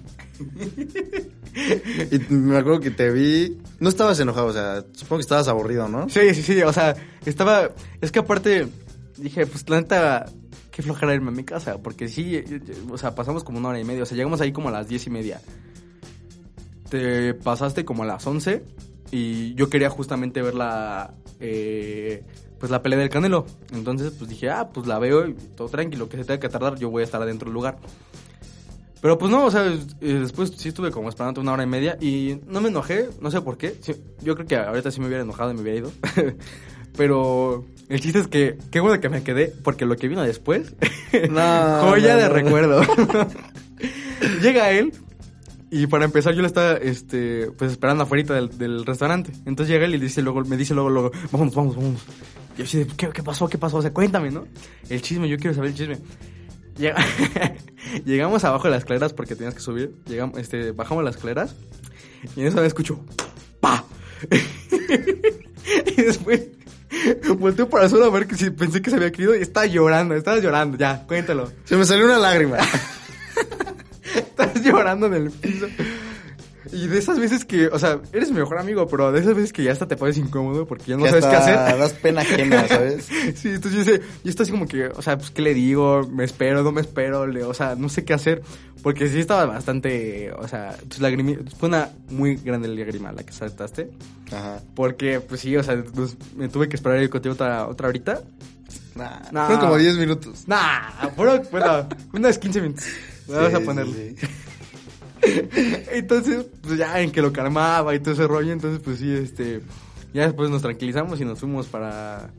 [2.10, 3.58] Y me acuerdo que te vi.
[3.78, 6.08] No estabas enojado, o sea, supongo que estabas aburrido, ¿no?
[6.08, 6.94] Sí, sí, sí, o sea,
[7.26, 8.68] estaba, es que aparte,
[9.18, 10.26] dije, pues la neta,
[10.70, 13.68] qué flojera irme a mi casa, porque sí, eh, eh, o sea, pasamos como una
[13.68, 15.40] hora y media, o sea, llegamos ahí como a las diez y media.
[16.88, 18.64] Te pasaste como a las once
[19.10, 22.24] y yo quería justamente ver la, eh,
[22.62, 23.44] pues la pelea del Canelo.
[23.72, 26.78] Entonces, pues dije, ah, pues la veo y todo tranquilo, que se tenga que tardar,
[26.78, 27.78] yo voy a estar adentro del lugar.
[29.00, 29.64] Pero pues no, o sea,
[30.00, 33.40] después sí estuve como esperando una hora y media y no me enojé, no sé
[33.40, 33.74] por qué.
[33.80, 35.92] Sí, yo creo que ahorita sí me hubiera enojado y me hubiera ido.
[36.96, 40.76] Pero el chiste es que, qué bueno que me quedé, porque lo que vino después,
[41.30, 42.32] No, joya no, de no.
[42.32, 42.82] recuerdo.
[44.40, 44.92] Llega él
[45.68, 49.32] y para empezar yo lo estaba, este, pues esperando afuera del, del restaurante.
[49.46, 52.02] Entonces llega él y dice luego, me dice luego, luego, vamos, vamos, vamos.
[52.56, 53.48] Yo así de, ¿qué, qué pasó?
[53.48, 53.78] ¿Qué pasó?
[53.78, 54.46] O sea, cuéntame, ¿no?
[54.88, 55.98] El chisme, yo quiero saber el chisme.
[56.76, 56.96] Llega-
[58.04, 59.94] Llegamos abajo de las escaleras porque tenías que subir.
[60.06, 61.54] Llegamos, este, bajamos las escaleras
[62.36, 63.04] y en eso escucho
[63.60, 63.84] ¡Pa!
[65.96, 66.48] y después
[67.38, 70.14] volteo para solo a ver que si pensé que se había caído y estaba llorando,
[70.14, 71.50] estaba llorando, ya, cuéntalo.
[71.64, 72.58] Se me salió una lágrima.
[74.14, 75.66] Estás llorando en el piso.
[76.72, 79.52] Y de esas veces que, o sea, eres mi mejor amigo, pero de esas veces
[79.52, 81.78] que ya hasta te pones incómodo porque ya no Que sabes qué hacer.
[81.78, 83.04] Das pena ajena, ¿sabes?
[83.34, 86.08] Sí, entonces yo, sé, yo estoy así como que, o sea, pues, ¿qué le digo?
[86.10, 86.62] ¿Me espero?
[86.62, 87.26] ¿No me espero?
[87.26, 88.42] Le, o sea, no sé qué hacer.
[88.82, 93.32] Porque sí estaba bastante, o sea, pues, lagrimi- fue una muy grande lágrima la que
[93.32, 93.90] saltaste.
[94.32, 94.60] Ajá.
[94.74, 98.22] Porque, pues sí, o sea, pues, me tuve que esperar ir contigo otra, otra horita.
[98.96, 99.44] Nah, No.
[99.46, 100.44] Fueron como 10 minutos.
[100.48, 102.84] Nah, fueron, bueno, unas 15 minutos.
[103.28, 104.14] Vamos Sí, a sí, ponerle.
[104.18, 104.26] sí.
[105.92, 109.60] Entonces, pues ya en que lo calmaba y todo ese rollo, entonces pues sí, este,
[110.12, 112.30] ya después nos tranquilizamos y nos fuimos para,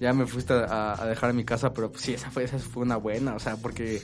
[0.00, 2.58] ya me fuiste a, a dejar a mi casa, pero pues sí, esa fue, esa
[2.58, 4.02] fue una buena, o sea, porque,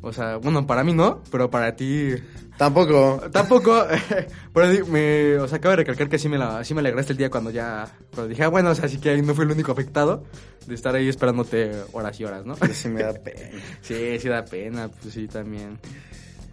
[0.00, 2.14] o sea, bueno, para mí no, pero para ti
[2.56, 3.20] Tampoco.
[3.32, 3.86] tampoco,
[4.54, 7.18] pero me, o sea, acabo de recalcar que sí me, la, sí me alegraste el
[7.18, 9.50] día cuando ya, cuando dije, ah, bueno, o sea, sí que ahí no fui el
[9.50, 10.24] único afectado
[10.66, 12.54] de estar ahí esperándote horas y horas, ¿no?
[12.72, 13.58] Sí me da pena.
[13.80, 15.78] Sí, sí da pena, pues sí, también.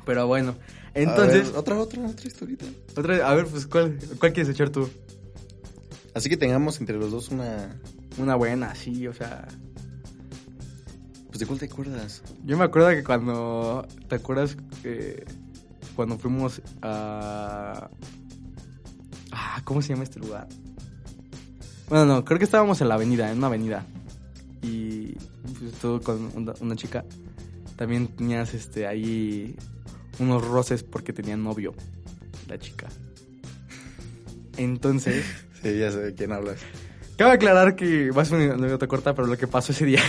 [0.05, 0.55] Pero bueno,
[0.93, 2.65] entonces, ver, otra, otra, otra historita.
[2.95, 4.89] otra, a ver, pues, ¿cuál, ¿cuál quieres echar tú?
[6.13, 7.79] Así que tengamos entre los dos una.
[8.17, 9.47] Una buena, sí, o sea.
[11.27, 12.21] Pues de cuál te acuerdas.
[12.43, 13.87] Yo me acuerdo que cuando.
[14.07, 15.25] ¿Te acuerdas que.
[15.95, 17.89] Cuando fuimos a.
[19.31, 20.47] Ah, ¿cómo se llama este lugar?
[21.87, 23.85] Bueno, no, creo que estábamos en la avenida, en una avenida.
[24.61, 25.13] Y.
[25.59, 27.05] Pues tú con una, una chica.
[27.75, 29.55] También tenías este ahí.
[30.19, 31.73] Unos roces porque tenía novio.
[32.47, 32.87] La chica.
[34.57, 35.25] Entonces.
[35.61, 36.57] Sí, ya sé de quién hablas.
[37.17, 40.01] Cabe aclarar que va a ser una anécdota corta, pero lo que pasó ese día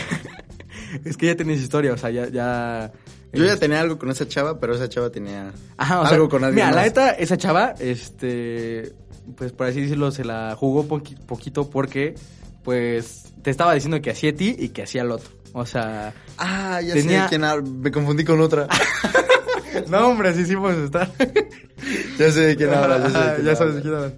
[1.04, 2.28] es que ya tenías historia, o sea, ya...
[2.28, 2.92] ya
[3.32, 6.14] Yo ya es- tenía algo con esa chava, pero esa chava tenía Ajá, o sea,
[6.14, 8.92] algo con alguien Mira, la neta, esa chava, este,
[9.36, 12.14] pues por así decirlo, se la jugó poqui- poquito porque,
[12.62, 15.30] pues, te estaba diciendo que hacía a ti y que hacía al otro.
[15.52, 17.80] O sea, Ah, ya Tenía- sé de quién.
[17.80, 18.68] Me confundí con otra.
[19.88, 21.10] no, hombre, así sí podemos estar.
[22.18, 23.02] ya sé de quién hablas.
[23.02, 24.12] Ya, sé de Ajá, quién ya sabes de quién hablas.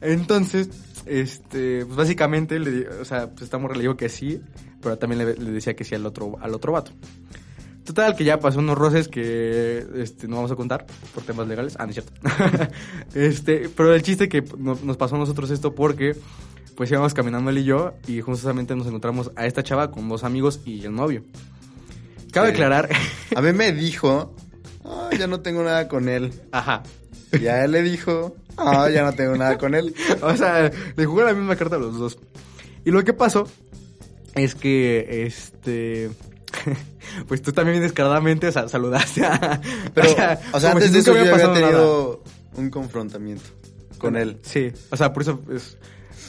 [0.00, 0.68] Entonces,
[1.06, 4.40] este, pues básicamente, le, o sea, pues esta morra le dijo que sí,
[4.82, 6.92] pero también le, le decía que sí al otro, al otro vato.
[7.84, 11.76] Total, que ya pasó unos roces que este, no vamos a contar por temas legales.
[11.78, 12.12] Ah, no es cierto.
[13.14, 16.16] este, pero el chiste que no- nos pasó a nosotros esto porque
[16.76, 20.24] pues íbamos caminando él y yo y justamente nos encontramos a esta chava con dos
[20.24, 21.24] amigos y el novio.
[22.32, 22.54] Cabe Sí.
[22.54, 22.88] aclarar,
[23.36, 24.34] A mí me dijo,
[24.84, 26.32] ah, ya no tengo nada con él.
[26.52, 26.82] ajá,
[27.32, 29.94] Y a él le dijo, ah, ya no tengo nada con él.
[30.22, 32.18] O sea, le jugó la misma carta a los dos.
[32.84, 33.46] Y lo que pasó
[34.34, 36.10] es que, este...
[37.28, 39.60] Pues tú también descaradamente sea, saludaste a...
[39.94, 40.10] Pero,
[40.52, 41.66] o sea, antes si de eso yo había pasado nada.
[41.66, 42.22] tenido
[42.56, 43.44] un confrontamiento
[43.98, 44.38] con él.
[44.42, 45.76] Sí, o sea, por eso es...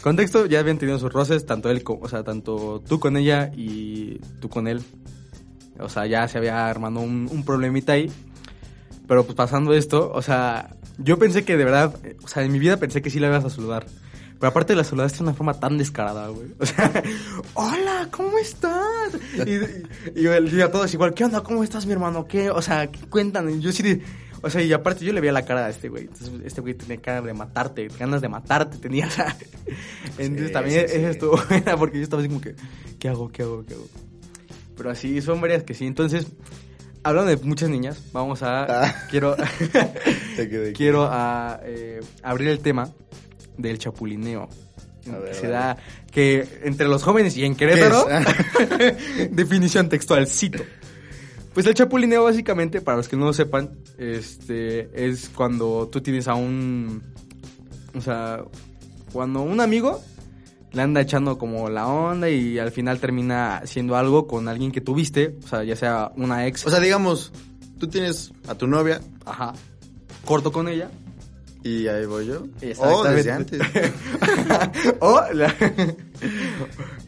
[0.02, 4.20] Contexto, ya habían tenido sus roces, tanto él, o sea, tanto tú con ella y
[4.39, 4.84] tú con él.
[5.80, 8.12] O sea, ya se había armado un, un problemita ahí.
[9.08, 12.60] Pero pues pasando esto, o sea, yo pensé que de verdad, o sea, en mi
[12.60, 13.86] vida pensé que sí la ibas a saludar.
[14.39, 16.48] Pero aparte la saludaste de una forma tan descarada, güey.
[16.60, 16.91] O sea,
[17.54, 19.15] hola, ¿cómo estás?
[19.46, 21.41] Y, y, y a todos igual, ¿qué onda?
[21.41, 22.26] ¿Cómo estás, mi hermano?
[22.28, 22.50] ¿Qué?
[22.50, 23.50] O sea, ¿qué cuentan?
[23.50, 24.02] Y yo sí de...
[24.41, 26.04] O sea, y aparte yo le veía la cara a este güey.
[26.04, 29.10] Entonces, este güey tenía cara de matarte, ganas de matarte tenía.
[29.10, 29.36] sea.
[30.18, 32.56] Entonces Sí, también sí, estuvo buena porque yo estaba así como que,
[33.00, 33.32] ¿qué hago?
[33.32, 33.65] ¿Qué hago?
[33.65, 33.88] ¿Qué hago?
[34.78, 35.88] Pero así son varias que sí.
[35.88, 36.28] Entonces,
[37.06, 38.84] hablando de muchas niñas, vamos a...
[38.84, 38.96] Ah.
[39.10, 39.36] Quiero...
[40.76, 42.89] Quiero a, eh, abrir el tema
[43.58, 44.50] del chapulineo.
[45.08, 45.78] A ver, que se da
[46.12, 50.63] que entre los jóvenes y en Querétaro, ¿Qué definición textual, cito.
[51.54, 56.28] Pues el chapulineo básicamente, para los que no lo sepan, este es cuando tú tienes
[56.28, 57.04] a un,
[57.96, 58.44] o sea,
[59.13, 60.02] cuando un amigo
[60.76, 64.82] le anda echando como la onda y al final termina haciendo algo con alguien que
[64.82, 67.32] tuviste, o sea, ya sea una ex, O sea, digamos,
[67.80, 69.54] tú tienes a tu novia ajá,
[70.26, 70.90] corto con ella,
[71.64, 72.42] y ahí voy yo.
[72.42, 73.16] O Exactamente.
[73.16, 73.62] desde antes.
[75.00, 75.56] o la-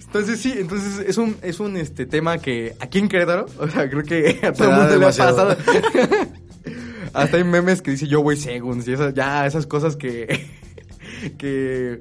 [0.05, 3.89] Entonces sí, entonces es un, es un este tema que aquí en Querétaro, o sea,
[3.89, 5.55] creo que a todo el mundo le ha pasado.
[7.13, 10.47] Hasta hay memes que dice yo voy segunds y esas, ya esas cosas que,
[11.37, 11.99] que,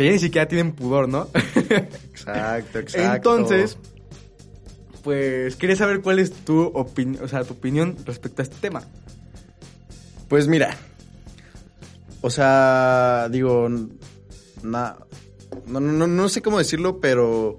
[0.00, 1.28] que ya ni siquiera tienen pudor, ¿no?
[1.34, 3.14] Exacto, exacto.
[3.36, 3.76] Entonces,
[5.04, 8.82] pues quería saber cuál es tu opinión, o sea, tu opinión respecto a este tema.
[10.28, 10.74] Pues mira.
[12.22, 13.68] O sea, digo,
[14.62, 14.96] na-
[15.66, 17.58] no, no, no sé cómo decirlo, pero...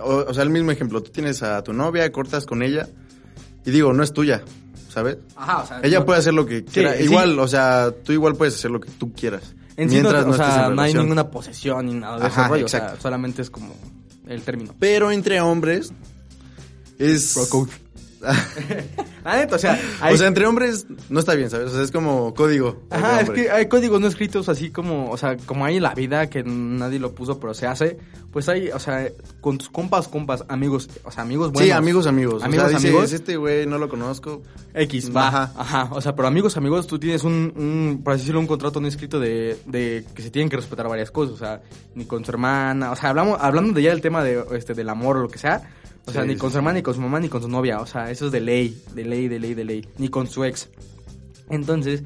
[0.00, 1.02] O, o sea, el mismo ejemplo.
[1.02, 2.88] Tú tienes a tu novia, cortas con ella
[3.64, 4.42] y digo, no es tuya,
[4.90, 5.16] ¿sabes?
[5.36, 6.94] Ajá, o sea, Ella puede hacer lo que quiera.
[6.96, 7.04] sí.
[7.04, 9.54] Igual, o sea, tú igual puedes hacer lo que tú quieras.
[9.76, 12.26] En sí no, mientras no, o sea, en no hay ninguna posesión ni nada de
[12.26, 13.02] Ajá, ese rollo, o sea, exacto.
[13.02, 13.74] solamente es como
[14.26, 14.74] el término.
[14.78, 15.92] Pero entre hombres
[16.98, 17.34] es...
[17.34, 17.83] Bro code.
[19.24, 21.70] La neta, o sea, hay- O sea, entre hombres no está bien, ¿sabes?
[21.70, 22.82] O sea, es como código.
[22.90, 25.94] Ajá, es que hay códigos no escritos así como, o sea, como hay en la
[25.94, 27.96] vida que nadie lo puso, pero se hace.
[28.32, 29.08] Pues hay, o sea,
[29.40, 31.66] con tus compas, compas, amigos, o sea, amigos buenos.
[31.66, 32.42] Sí, amigos, amigos.
[32.42, 33.12] Amigos, o sea, dices, amigos.
[33.12, 34.42] este güey no lo conozco.
[34.74, 35.28] X, va.
[35.28, 35.52] Ajá.
[35.56, 35.88] Ajá.
[35.92, 38.88] O sea, pero amigos, amigos, tú tienes un, un por así decirlo, un contrato no
[38.88, 41.34] escrito de, de que se tienen que respetar varias cosas.
[41.34, 41.62] O sea,
[41.94, 42.90] ni con su hermana.
[42.90, 45.38] O sea, hablamos, hablando de ya del tema de, este, del amor o lo que
[45.38, 45.70] sea.
[46.06, 47.80] O sea, Sí, ni con su hermana, ni con su mamá, ni con su novia.
[47.80, 49.88] O sea, eso es de ley, de ley, de ley, de ley.
[49.98, 50.68] Ni con su ex.
[51.50, 52.02] Entonces,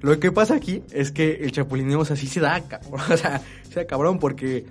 [0.00, 3.00] lo que pasa aquí es que el chapulineo, o sea, sí se da, cabrón.
[3.10, 4.66] O sea, se da cabrón porque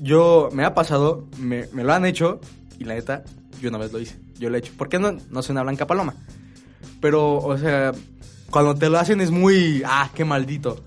[0.00, 2.40] yo, me ha pasado, me, me lo han hecho
[2.78, 3.24] y la neta,
[3.60, 4.18] yo una vez lo hice.
[4.38, 4.72] Yo lo he hecho.
[4.76, 6.14] ¿Por qué no, no soy una blanca paloma?
[7.00, 7.92] Pero, o sea,
[8.50, 10.84] cuando te lo hacen es muy, ah, qué maldito.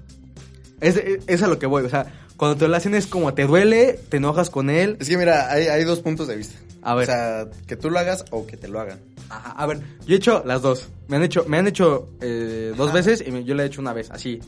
[0.81, 3.33] Es, es, es a lo que voy, o sea, cuando te lo hacen es como
[3.33, 4.97] te duele, te enojas con él.
[4.99, 6.59] Es que mira, hay, hay dos puntos de vista.
[6.87, 7.03] A ver.
[7.09, 8.99] O sea, que tú lo hagas o que te lo hagan.
[9.29, 10.87] Ajá, a ver, yo he hecho las dos.
[11.09, 13.81] Me han hecho, me han hecho eh, dos veces y me- yo la he hecho
[13.81, 14.39] una vez, así.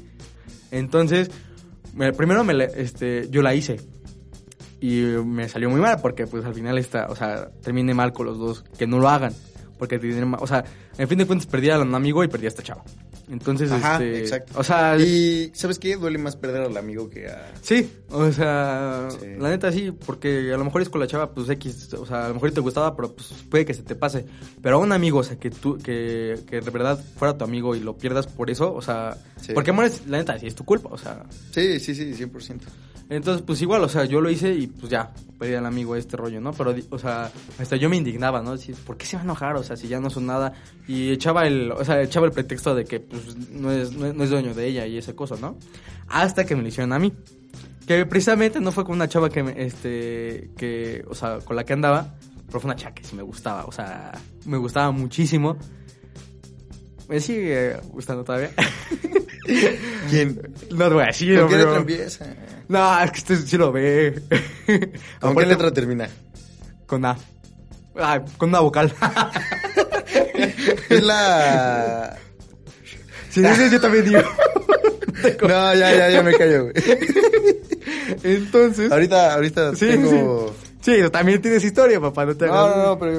[0.71, 1.29] Entonces,
[1.95, 3.79] me- primero me, este, yo la hice.
[4.81, 8.25] Y me salió muy mal porque pues al final está, o sea, terminé mal con
[8.25, 8.63] los dos.
[8.77, 9.33] Que no lo hagan.
[9.77, 9.97] Porque
[10.39, 10.63] o sea,
[10.97, 12.83] en fin de cuentas perdí a un amigo y perdí a esta chava.
[13.29, 14.53] Entonces, Ajá, este, exacto.
[14.57, 15.95] o sea, Y, ¿sabes qué?
[15.97, 17.51] Duele más perder al amigo que a...
[17.61, 19.27] Sí, o sea, Sí.
[19.37, 22.25] la neta sí, porque a lo mejor es con la chava, pues X, o sea,
[22.25, 24.25] a lo mejor te gustaba, pero pues puede que se te pase.
[24.61, 27.75] Pero a un amigo, o sea, que tú, que, que de verdad fuera tu amigo
[27.75, 29.53] y lo pierdas por eso, o sea, Sí.
[29.53, 31.25] porque mueres, la neta, sí es tu culpa, o sea.
[31.51, 32.59] Sí, sí, sí, 100%.
[33.09, 36.15] Entonces, pues igual, o sea, yo lo hice y pues ya, perdí al amigo este
[36.15, 36.53] rollo, ¿no?
[36.53, 38.51] Pero, o sea, hasta yo me indignaba, ¿no?
[38.51, 39.55] Decir, ¿por qué se va a enojar?
[39.55, 40.53] O sea, si ya no son nada.
[40.87, 44.13] Y echaba el, o sea, echaba el pretexto de que, pues, no es, no es,
[44.13, 45.57] no es dueño de ella y esa cosa, ¿no?
[46.07, 47.11] Hasta que me lo hicieron a mí.
[47.87, 51.63] Que precisamente no fue con una chava que, me, este, que, o sea, con la
[51.63, 52.13] que andaba,
[52.45, 54.11] pero fue una chava que sí me gustaba, o sea,
[54.45, 55.57] me gustaba muchísimo.
[57.07, 58.51] Me sigue gustando todavía.
[60.09, 60.41] ¿Quién?
[60.71, 62.25] No te voy a decir, ¿Con qué letra empieza?
[62.67, 64.21] no, es que usted sí lo ve.
[65.19, 66.07] ¿Con qué letra termina?
[66.85, 67.17] Con A.
[67.95, 68.93] Ah, con una vocal.
[70.89, 72.17] Es la...
[73.29, 74.21] Si dices, yo también digo.
[75.41, 76.73] No, ya, ya, ya me callo, güey.
[78.23, 78.91] Entonces.
[78.91, 80.55] Ahorita, ahorita Sí, tengo...
[80.81, 80.95] sí.
[80.95, 82.25] Sí, también tienes historia, papá.
[82.25, 83.13] No te No, hagas- no, no, pero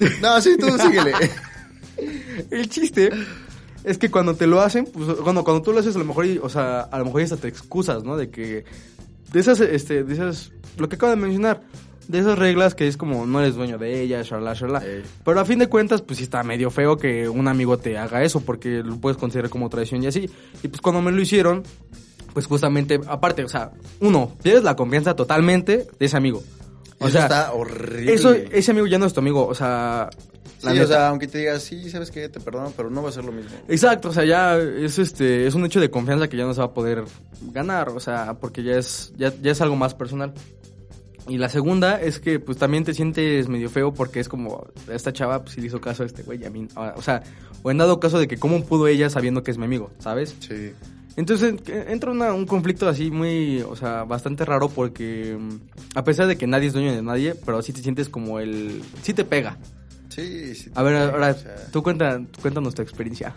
[0.00, 0.08] yo...
[0.20, 1.12] No, sí, tú síguele.
[2.50, 3.10] El chiste
[3.84, 6.26] es que cuando te lo hacen, pues, cuando, cuando tú lo haces, a lo mejor,
[6.42, 8.16] o sea, a lo mejor hasta te excusas, ¿no?
[8.16, 8.64] De que,
[9.32, 11.60] de esas, este, de esas, lo que acabo de mencionar,
[12.08, 14.86] de esas reglas que es como, no eres dueño de ella, shalala, shalala.
[14.86, 15.02] Ey.
[15.24, 18.22] Pero a fin de cuentas, pues sí está medio feo que un amigo te haga
[18.22, 20.30] eso, porque lo puedes considerar como traición y así.
[20.62, 21.62] Y pues cuando me lo hicieron,
[22.32, 23.70] pues justamente, aparte, o sea,
[24.00, 26.42] uno, pierdes la confianza totalmente de ese amigo.
[27.00, 28.14] O Eso sea, está horrible.
[28.14, 30.08] eso, ese amigo ya no es tu amigo, o sea...
[30.70, 30.86] Sí, la o neta.
[30.86, 32.28] sea, aunque te digas, sí, ¿sabes qué?
[32.28, 33.50] Te perdono, pero no va a ser lo mismo.
[33.68, 36.60] Exacto, o sea, ya es este es un hecho de confianza que ya no se
[36.60, 37.04] va a poder
[37.52, 40.32] ganar, o sea, porque ya es ya, ya es algo más personal.
[41.26, 45.10] Y la segunda es que pues también te sientes medio feo porque es como esta
[45.10, 47.22] chava pues sí le hizo caso a este güey y a mí, o sea,
[47.62, 50.36] o en dado caso de que cómo pudo ella sabiendo que es mi amigo, ¿sabes?
[50.40, 50.72] Sí.
[51.16, 56.04] Entonces que- entra una- un conflicto así muy, o sea, bastante raro porque mm, a
[56.04, 59.14] pesar de que nadie es dueño de nadie, pero sí te sientes como el sí
[59.14, 59.56] te pega.
[60.14, 60.70] Sí, sí.
[60.74, 63.34] A ver, ahora o sea, tú cuenta cuéntanos tu experiencia.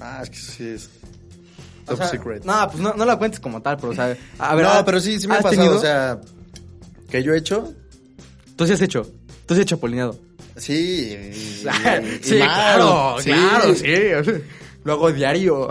[0.00, 0.90] Ah, es que sí es...
[1.86, 2.44] O Top sea, secret.
[2.44, 4.84] No, pues no, no la cuentes como tal, pero o sea, a ver, no, ah,
[4.84, 5.78] pero sí, sí me ha ¿has pasado, tenido?
[5.78, 6.20] o sea...
[7.10, 7.72] Que yo he hecho...
[8.56, 9.02] Tú sí has hecho,
[9.46, 10.18] tú sí has chapulineado.
[10.56, 10.72] Sí.
[11.20, 12.04] y- y sí, mal,
[12.38, 13.30] claro, sí.
[13.30, 14.32] claro, sí.
[14.84, 15.68] Lo hago diario.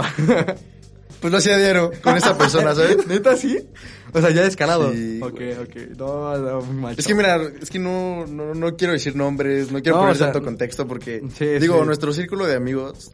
[1.21, 3.07] Pues lo hacía diario con esa persona, ¿sabes?
[3.07, 3.57] ¿Neta sí?
[4.13, 4.93] O sea, ya descarado.
[4.93, 5.53] Sí, ok, güey.
[5.53, 5.75] ok.
[5.97, 6.95] No, no, muy mal.
[6.97, 10.15] Es que mira, es que no, no, no quiero decir nombres, no quiero No, poner
[10.15, 11.85] o sea, tanto contexto porque, sí, digo, sí.
[11.85, 13.13] nuestro círculo de amigos,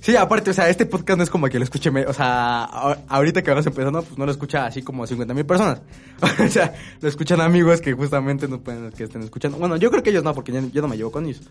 [0.00, 3.42] Sí, aparte, o sea, este podcast no es como que lo escuche, o sea, ahorita
[3.42, 5.82] que vamos empezando, pues no lo escucha así como 50 mil personas.
[6.44, 9.58] o sea, lo escuchan amigos que justamente no pueden, que estén escuchando.
[9.58, 11.42] Bueno, yo creo que ellos no, porque yo, yo no me llevo con ellos.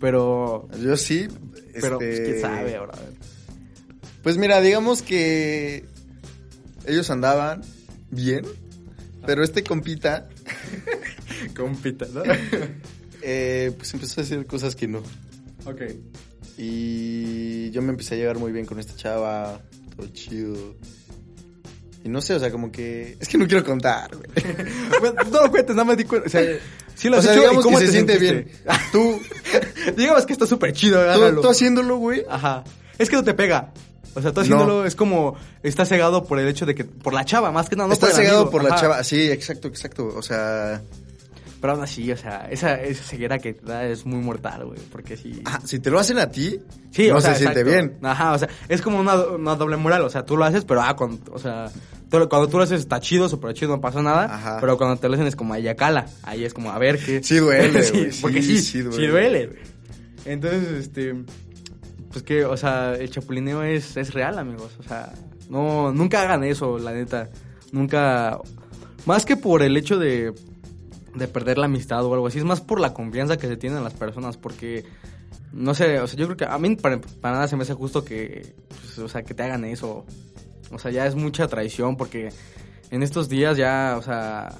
[0.00, 1.28] Pero, yo sí,
[1.80, 2.94] pero, pues, este, quién sabe ahora.
[4.24, 5.84] Pues mira, digamos que
[6.86, 7.62] ellos andaban
[8.14, 8.44] bien,
[9.26, 10.28] pero este compita,
[11.56, 12.22] Compita, ¿no?
[13.22, 15.02] eh, pues empezó a hacer cosas que no.
[15.64, 15.82] ok.
[16.56, 19.60] Y yo me empecé a llevar muy bien con esta chava,
[19.96, 20.76] todo chido.
[22.04, 23.16] Y no sé, o sea, como que...
[23.18, 24.28] Es que no quiero contar, güey.
[25.32, 26.26] No lo cuentes, nada más di cuenta.
[26.26, 26.42] O sea,
[26.94, 28.48] sí lo O has sea, hecho, ¿y digamos cómo que se te siente bien.
[28.92, 29.20] Tú,
[29.96, 31.00] digamos que está súper chido,
[31.32, 32.24] tú, tú haciéndolo, güey.
[32.28, 32.62] Ajá.
[32.98, 33.72] Es que no te pega.
[34.14, 35.36] O sea, tú haciéndolo es como...
[35.62, 36.84] Está cegado por el hecho de que...
[36.84, 37.88] Por la chava, más que nada.
[37.88, 38.50] No Está por el cegado amigo.
[38.50, 39.02] por la chava.
[39.04, 40.06] Sí, exacto, exacto.
[40.16, 40.80] O sea,
[41.60, 44.78] Pero aún así, o sea, esa, esa ceguera que te da es muy mortal, güey.
[44.92, 45.42] Porque sí.
[45.44, 47.98] Ah, si te lo hacen a ti, Sí, no o sea, se siente bien.
[48.02, 50.02] Ajá, o sea, es como una, una doble moral.
[50.02, 51.70] O sea, tú lo haces, pero ah, cuando, o sea,
[52.08, 54.26] tú- cuando tú lo haces está chido, súper chido, no pasa nada.
[54.32, 54.58] Ajá.
[54.60, 56.06] Pero cuando te lo hacen es como ahí cala.
[56.22, 57.20] Ahí es como a ver qué.
[57.22, 59.08] Sí duele, sí, güey, sí, porque sí, sí sí duele.
[59.10, 59.46] duele.
[59.48, 59.58] güey.
[60.26, 61.14] Entonces, este.
[62.14, 64.76] Pues que, o sea, el chapulineo es, es real, amigos.
[64.78, 65.12] O sea,
[65.50, 67.28] no, nunca hagan eso, la neta.
[67.72, 68.38] Nunca.
[69.04, 70.32] Más que por el hecho de,
[71.16, 73.82] de perder la amistad o algo así, es más por la confianza que se tienen
[73.82, 74.84] las personas, porque
[75.52, 78.04] no sé, o sea, yo creo que a mí para, nada se me hace justo
[78.04, 80.06] que, pues, o sea, que te hagan eso.
[80.70, 82.28] O sea, ya es mucha traición porque
[82.92, 84.54] en estos días ya, o sea,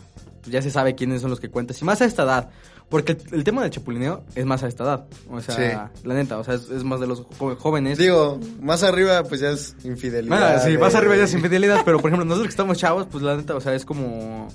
[0.45, 1.81] ya se sabe quiénes son los que cuentas.
[1.81, 2.51] Y más a esta edad.
[2.95, 5.07] Porque el, el tema del chapulineo es más a esta edad.
[5.29, 7.25] O sea, la neta, o sea, es, es más de los
[7.59, 7.99] jóvenes.
[7.99, 10.57] Digo, más arriba, pues ya es infidelidad.
[10.57, 13.09] Ah, sí, de- más arriba ya es infidelidad, pero por ejemplo, nosotros que estamos chavos,
[13.11, 14.47] pues la neta, o sea, es como...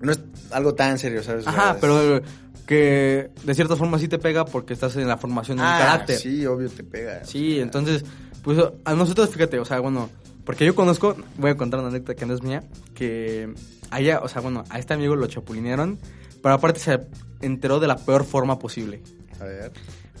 [0.00, 0.20] No es
[0.52, 1.44] algo tan serio, ¿sabes?
[1.48, 2.22] Ajá, pero
[2.66, 5.78] que de cierta forma sí te pega porque estás en la formación de un Ah,
[5.80, 6.18] carácter.
[6.18, 7.24] Sí, obvio te pega.
[7.24, 8.04] Sí, entonces,
[8.44, 10.08] pues a nosotros, fíjate, o sea, bueno,
[10.44, 12.62] porque yo conozco, voy a contar una anécdota que no es mía,
[12.94, 13.52] que
[13.90, 15.98] allá, o sea, bueno, a este amigo lo chapulinearon,
[16.42, 17.00] pero aparte se
[17.40, 19.00] enteró de la peor forma posible.
[19.40, 19.72] A ver.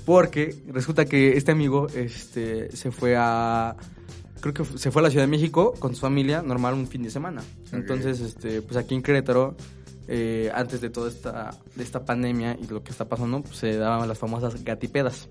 [0.04, 3.76] Porque resulta que este amigo este, se fue a.
[4.40, 7.02] Creo que se fue a la Ciudad de México con su familia, normal, un fin
[7.02, 7.42] de semana.
[7.72, 9.56] Entonces, este, pues aquí en Querétaro,
[10.06, 13.76] eh, antes de toda esta, de esta pandemia y lo que está pasando, pues, se
[13.76, 15.28] daban las famosas gatipedas.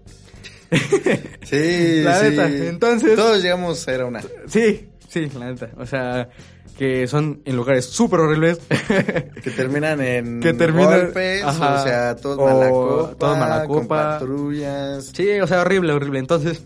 [1.43, 2.29] Sí, La sí.
[2.29, 4.21] neta, entonces- Todos llegamos a a una.
[4.47, 5.69] Sí, sí, la neta.
[5.77, 6.29] O sea,
[6.77, 8.59] que son en lugares súper horribles.
[9.43, 11.81] Que terminan en Que terminan- golpes, ajá.
[11.81, 14.19] o sea, todos O mala copa, todos mala con copa.
[14.19, 15.11] patrullas.
[15.15, 16.19] Sí, o sea, horrible, horrible.
[16.19, 16.63] Entonces,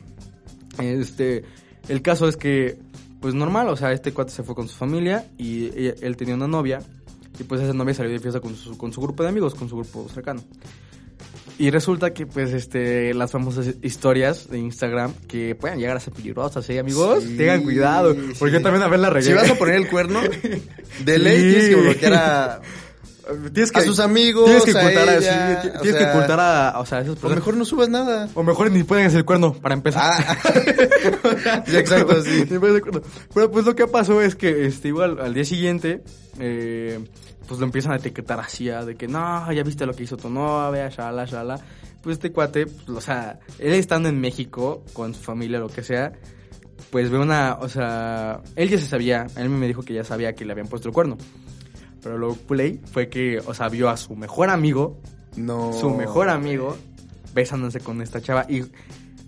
[0.80, 1.44] este,
[1.90, 2.78] el caso es que,
[3.20, 6.36] pues normal, o sea, este cuate se fue con su familia y ella- él tenía
[6.36, 6.80] una novia
[7.40, 9.70] y pues esa novia salió de fiesta con su, con su grupo de amigos, con
[9.70, 10.42] su grupo cercano.
[11.62, 16.12] Y resulta que, pues, este, las famosas historias de Instagram que pueden llegar a ser
[16.12, 17.24] peligrosas, ¿eh, amigos?
[17.24, 18.58] Sí, Tengan cuidado, porque sí.
[18.58, 19.28] yo también a ver la regué.
[19.28, 20.22] Si vas a poner el cuerno,
[21.06, 21.50] de ley Sí.
[21.52, 22.62] tienes que bloquear a...
[23.54, 26.80] Tienes a sus amigos, tienes que ocultar a, ella, sí, o tienes que ocultar a,
[26.80, 27.36] o sea, a esas O personas.
[27.38, 28.28] mejor no subas nada.
[28.34, 30.02] O mejor ni pueden hacer el cuerno, para empezar.
[30.04, 30.38] Ah,
[31.68, 32.46] sí, exacto, sí.
[32.50, 36.02] Pero pues lo que pasó es que este, igual al día siguiente,
[36.40, 37.00] eh,
[37.52, 40.16] pues lo empiezan a etiquetar así, ah, de que no, ya viste lo que hizo
[40.16, 41.60] tu novia, shala, shala.
[42.02, 45.84] Pues este cuate, pues, o sea, él estando en México con su familia, lo que
[45.84, 46.14] sea,
[46.92, 50.34] pues ve una, o sea, él ya se sabía, él me dijo que ya sabía
[50.34, 51.18] que le habían puesto el cuerno.
[52.02, 55.02] Pero lo play fue que, o sea, vio a su mejor amigo,
[55.36, 55.74] No.
[55.74, 56.78] su mejor amigo,
[57.34, 58.46] besándose con esta chava.
[58.48, 58.64] Y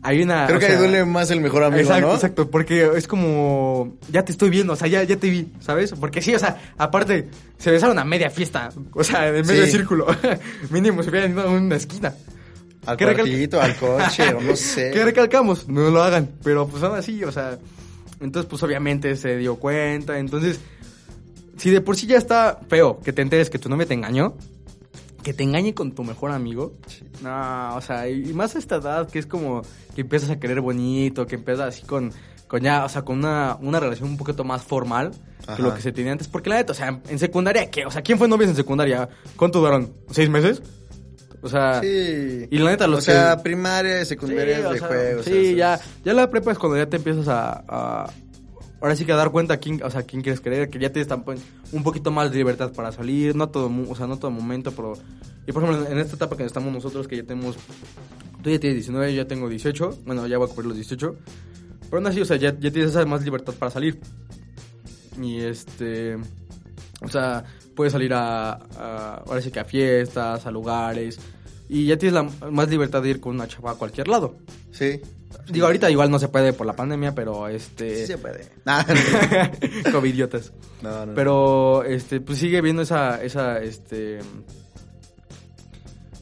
[0.04, 0.46] hay una.
[0.48, 2.14] Creo que sea, ahí duele más el mejor amigo, exacto, ¿no?
[2.16, 5.94] exacto, porque es como, ya te estoy viendo, o sea, ya, ya te vi, ¿sabes?
[6.00, 9.72] Porque sí, o sea, aparte, se besaron a media fiesta, o sea, en medio Sí.
[9.72, 10.06] círculo,
[10.70, 12.14] mínimo se hubieran ido a una esquina.
[12.86, 14.92] Al ¿Qué recal- cuartito, al coche, o no sé.
[14.94, 15.70] ¿Qué recalcamos?
[15.70, 17.58] No lo hagan, pero pues aún así, o sea,
[18.20, 20.60] entonces pues obviamente se dio cuenta, entonces,
[21.58, 24.36] si de por sí ya está feo que te enteres que tu novia te engañó,
[25.24, 26.74] que te engañe con tu mejor amigo,
[27.24, 29.62] no, o sea, y más a esta edad que es como
[29.96, 32.12] que empiezas a querer bonito, que empiezas así con,
[32.48, 35.12] con ya, o sea, con una, una relación un poquito más formal
[35.56, 37.86] que lo que se tenía antes, porque la neta, o sea, en secundaria, ¿qué?
[37.86, 39.10] O sea, ¿quién fue novias en secundaria?
[39.36, 39.92] ¿Cuánto duraron?
[40.12, 40.62] ¿Seis meses?
[41.42, 42.48] O sea, Sí.
[42.50, 45.26] y la neta, los O sea, que- primaria secundaria Sí, o de sea, juegos.
[45.26, 48.10] Sí, ya, ya la prepa es cuando ya te empiezas a, a-
[48.84, 51.12] ahora sí que dar cuenta a quién, o sea, quién quieres creer, que ya tienes
[51.72, 54.94] un poquito más libertad para salir, no todo, o sea, no todo momento, pero
[55.48, 57.56] y por ejemplo, en esta etapa que estamos nosotros que ya tenemos
[58.44, 61.16] tú ya tienes 19, yo ya tengo 18, bueno, ya voy a cumplir los 18.
[61.86, 64.00] Pero aún así, o sea, ya, tienes esa más libertad para salir.
[65.22, 66.18] Y este
[67.02, 67.44] o sea,
[67.76, 68.54] puedes salir a-
[69.26, 71.20] ahora sí que a fiestas, a lugares
[71.74, 74.36] y ya tienes la más libertad de ir con una chava a cualquier lado.
[74.72, 75.02] Sí.
[75.50, 78.02] Digo, ahorita igual no se puede por la pandemia, pero este.
[78.02, 78.48] Sí se puede.
[78.66, 78.84] Nah,
[79.92, 80.54] Covidiotas.
[80.84, 81.16] no, no.
[81.16, 84.20] Pero, este, pues sigue viendo esa, esa, este.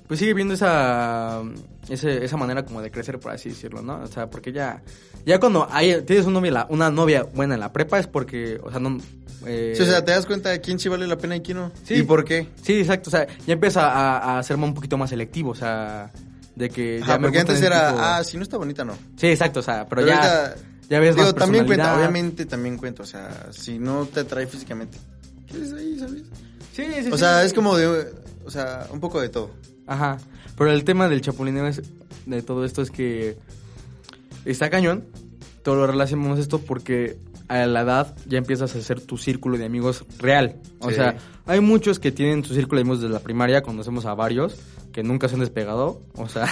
[0.08, 1.42] Pues sigue viendo esa.
[1.90, 4.00] Ese, esa manera como de crecer, por así decirlo, ¿no?
[4.04, 4.82] O sea, porque ya.
[5.26, 8.72] Ya cuando hay, tienes una novia, una novia buena en la prepa es porque, o
[8.72, 9.00] sea, no.
[9.46, 11.58] Eh, Sí, o sea, te das cuenta de quién sí vale la pena y quién
[11.58, 11.72] no.
[11.86, 11.96] Sí.
[11.96, 12.48] ¿Y por qué?
[12.62, 13.10] Sí, exacto.
[13.10, 16.12] O sea, ya empieza a, a ser un poquito más selectivo, o sea,
[16.56, 18.94] de que ya Ajá, me porque antes era, tipo- ah, si no está bonita, no.
[19.18, 20.56] Sí, exacto, o sea, pero, Pero ya, ahorita,
[20.90, 24.46] ya ves Digo, más también cuenta, obviamente también cuenta, o sea, si no te atrae
[24.48, 24.98] físicamente,
[25.48, 26.24] ¿qué es ahí, sabes?
[26.74, 27.18] Sí, sí, O sí.
[27.20, 28.14] sea, es como de,
[28.46, 29.52] o sea, un poco de todo.
[29.88, 30.18] Ajá.
[30.58, 31.82] Pero el tema del chapulineo es,
[32.26, 33.38] de todo esto es que
[34.46, 35.06] está cañón.
[35.64, 37.18] Todo lo relacionamos esto porque
[37.52, 40.58] a la edad ya empiezas a hacer tu círculo de amigos real.
[40.80, 40.96] O Sí.
[40.96, 44.58] sea, hay muchos que tienen su círculo de amigos desde la primaria, conocemos a varios
[44.94, 46.02] que nunca se han despegado.
[46.16, 46.48] O sea,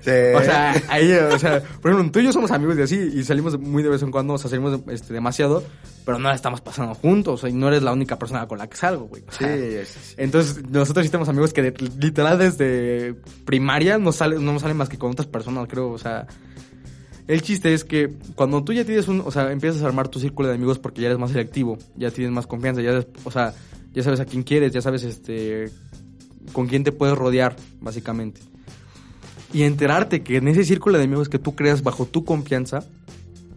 [0.00, 0.10] Sí.
[0.36, 3.22] o sea, ahí, o sea, por ejemplo, tú y yo somos amigos de así y
[3.24, 5.62] salimos muy de vez en cuando, o sea, salimos este, demasiado,
[6.06, 8.58] pero no la estamos pasando juntos, o sea, y no eres la única persona con
[8.58, 9.22] la que salgo, güey.
[9.28, 10.14] O Sí, sea, sí, sí.
[10.16, 14.88] entonces, nosotros sí tenemos amigos que de- literal desde primaria no salen, no salen más
[14.88, 15.90] que con otras personas, creo.
[15.90, 16.26] O sea,
[17.26, 20.20] el chiste es que cuando tú ya tienes un, o sea, empiezas a armar tu
[20.20, 23.54] círculo de amigos porque ya eres más selectivo, ya tienes más confianza, ya, o sea,
[23.92, 25.70] ya sabes a quién quieres, ya sabes, este,
[26.52, 28.42] con quién te puedes rodear, básicamente.
[29.52, 32.80] Y enterarte que en ese círculo de amigos que tú creas bajo tu confianza,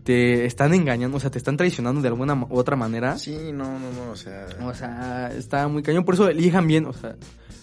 [0.08, 3.18] te están engañando, o sea, te están traicionando de alguna u otra manera.
[3.18, 4.47] Sí, no, no, no, o sea...
[4.64, 6.05] O sea, está muy cañón.
[6.05, 6.86] Por eso elijan bien.
[6.86, 7.18] O sea,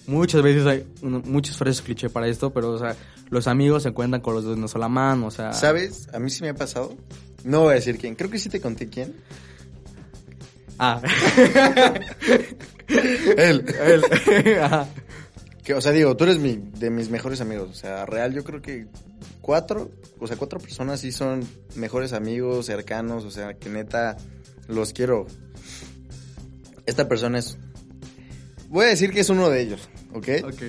[0.07, 2.97] muchas veces hay muchas frases cliché para esto, pero, o sea,
[3.31, 5.29] los amigos se encuentran con los de una sola mano.
[5.29, 6.11] O sea, ¿Sabes?
[6.13, 6.95] A mí sí me ha pasado.
[7.45, 8.15] No voy a decir quién.
[8.15, 9.15] Creo que sí te conté quién.
[10.79, 11.01] Ah,
[12.89, 13.65] Él.
[13.87, 14.05] él.
[14.63, 14.87] Ajá.
[15.65, 17.71] Que, o sea, digo, tú eres mi, de mis mejores amigos.
[17.71, 18.87] O sea, real, yo creo que
[19.41, 19.91] cuatro,
[20.21, 21.43] o sea, cuatro personas sí son
[21.75, 23.25] mejores amigos, cercanos.
[23.25, 24.17] O sea, que neta
[24.69, 25.27] los quiero.
[26.87, 27.57] Esta persona es.
[28.69, 30.29] Voy a decir que es uno de ellos, ¿ok?
[30.45, 30.63] Ok.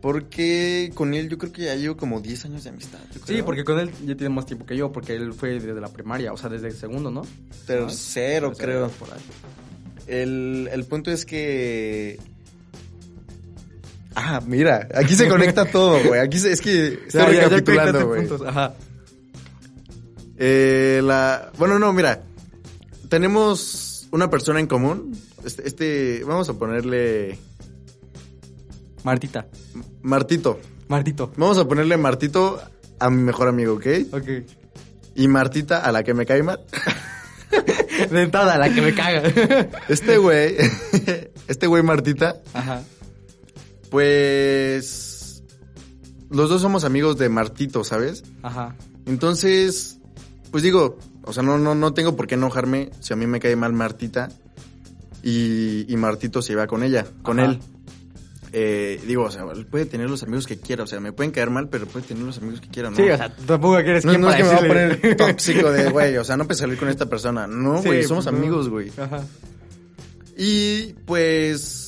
[0.00, 2.98] Porque con él yo creo que ya llevo como 10 años de amistad.
[3.26, 5.88] Sí, porque con él ya tiene más tiempo que yo, porque él fue desde la
[5.88, 7.22] primaria, o sea, desde el segundo, ¿no?
[7.66, 7.90] Pero ¿No?
[7.90, 8.88] cero, O sea, creo.
[8.90, 9.20] por ahí.
[10.06, 12.18] El, el punto es que.
[14.14, 16.20] Ah, mira, aquí se conecta todo, güey.
[16.20, 18.28] Aquí se- es que Ya, ya recapitulando, güey.
[18.46, 18.74] Ajá.
[20.36, 22.22] Eh, la, bueno, no, mira.
[23.08, 25.16] Tenemos una persona en común.
[25.44, 27.38] Este, este, vamos a ponerle
[29.04, 29.46] Martita.
[30.02, 30.58] Martito.
[30.88, 31.32] Martito.
[31.36, 32.60] Vamos a ponerle Martito
[32.98, 33.86] a mi mejor amigo, ¿ok?
[34.12, 34.28] Ok.
[35.16, 36.60] Y Martita a la que me cae mal.
[38.10, 39.22] Dentada, la que me caga.
[39.88, 40.56] Este güey,
[41.48, 42.82] este güey Martita, Ajá.
[43.94, 45.44] Pues
[46.28, 48.24] los dos somos amigos de Martito, ¿sabes?
[48.42, 48.74] Ajá.
[49.06, 50.00] Entonces,
[50.50, 53.38] pues digo, o sea, no, no, no tengo por qué enojarme si a mí me
[53.38, 54.30] cae mal Martita
[55.22, 57.52] y, y Martito se va con ella, con Ajá.
[57.52, 57.60] él.
[58.52, 61.30] Eh, digo, o sea, él puede tener los amigos que quiera, o sea, me pueden
[61.30, 62.96] caer mal, pero puede tener los amigos que quiera, ¿no?
[62.96, 65.90] Sí, o sea, tampoco quieres no, no es que me voy a poner tóxico de,
[65.90, 67.46] güey, o sea, no puedes salir con esta persona.
[67.46, 68.40] No, Sí, güey, somos pues, no.
[68.40, 68.90] amigos, güey.
[68.98, 69.22] Ajá.
[70.36, 71.83] Y pues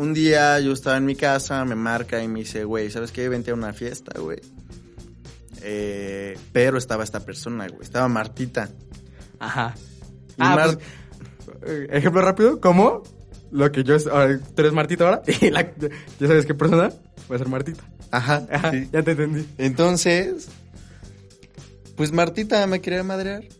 [0.00, 3.28] un día yo estaba en mi casa, me marca y me dice, güey, ¿sabes qué?
[3.28, 4.38] Vente a una fiesta, güey.
[5.62, 7.82] Eh, pero estaba esta persona, güey.
[7.82, 8.70] Estaba Martita.
[9.38, 9.74] Ajá.
[10.30, 10.78] Y Ah, Mar-
[11.60, 13.02] pues, ejemplo rápido, ¿cómo?
[13.50, 13.94] Lo que yo...
[13.94, 15.62] es- ahora, tú eres Martita ahora y la,
[16.18, 16.90] ya sabes qué persona
[17.30, 17.82] va a ser Martita.
[18.10, 18.46] Ajá.
[18.50, 18.88] Ajá, sí.
[18.92, 19.46] ya te entendí.
[19.58, 20.48] Entonces,
[21.96, 23.42] pues Martita me quería madrear.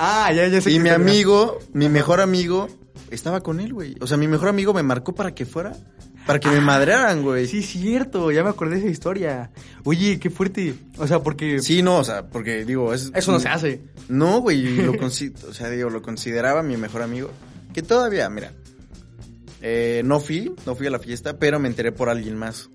[0.00, 2.68] Ah, ya, ya sé Y mi amigo, mi mejor amigo,
[3.10, 3.96] estaba con él, güey.
[4.00, 5.76] O sea, mi mejor amigo me marcó para que fuera,
[6.26, 7.46] para que me madrearan, güey.
[7.46, 9.50] Sí, cierto, ya me acordé de esa historia.
[9.84, 10.74] Oye, qué fuerte.
[10.98, 11.60] O sea, porque...
[11.60, 13.10] Sí, no, o sea, porque digo, es...
[13.14, 13.80] Eso no se hace.
[14.08, 17.30] No, güey, lo o sea, digo, lo consideraba mi mejor amigo.
[17.72, 18.52] Que todavía, mira,
[19.62, 22.70] eh, no fui, no fui a la fiesta, pero me enteré por alguien más.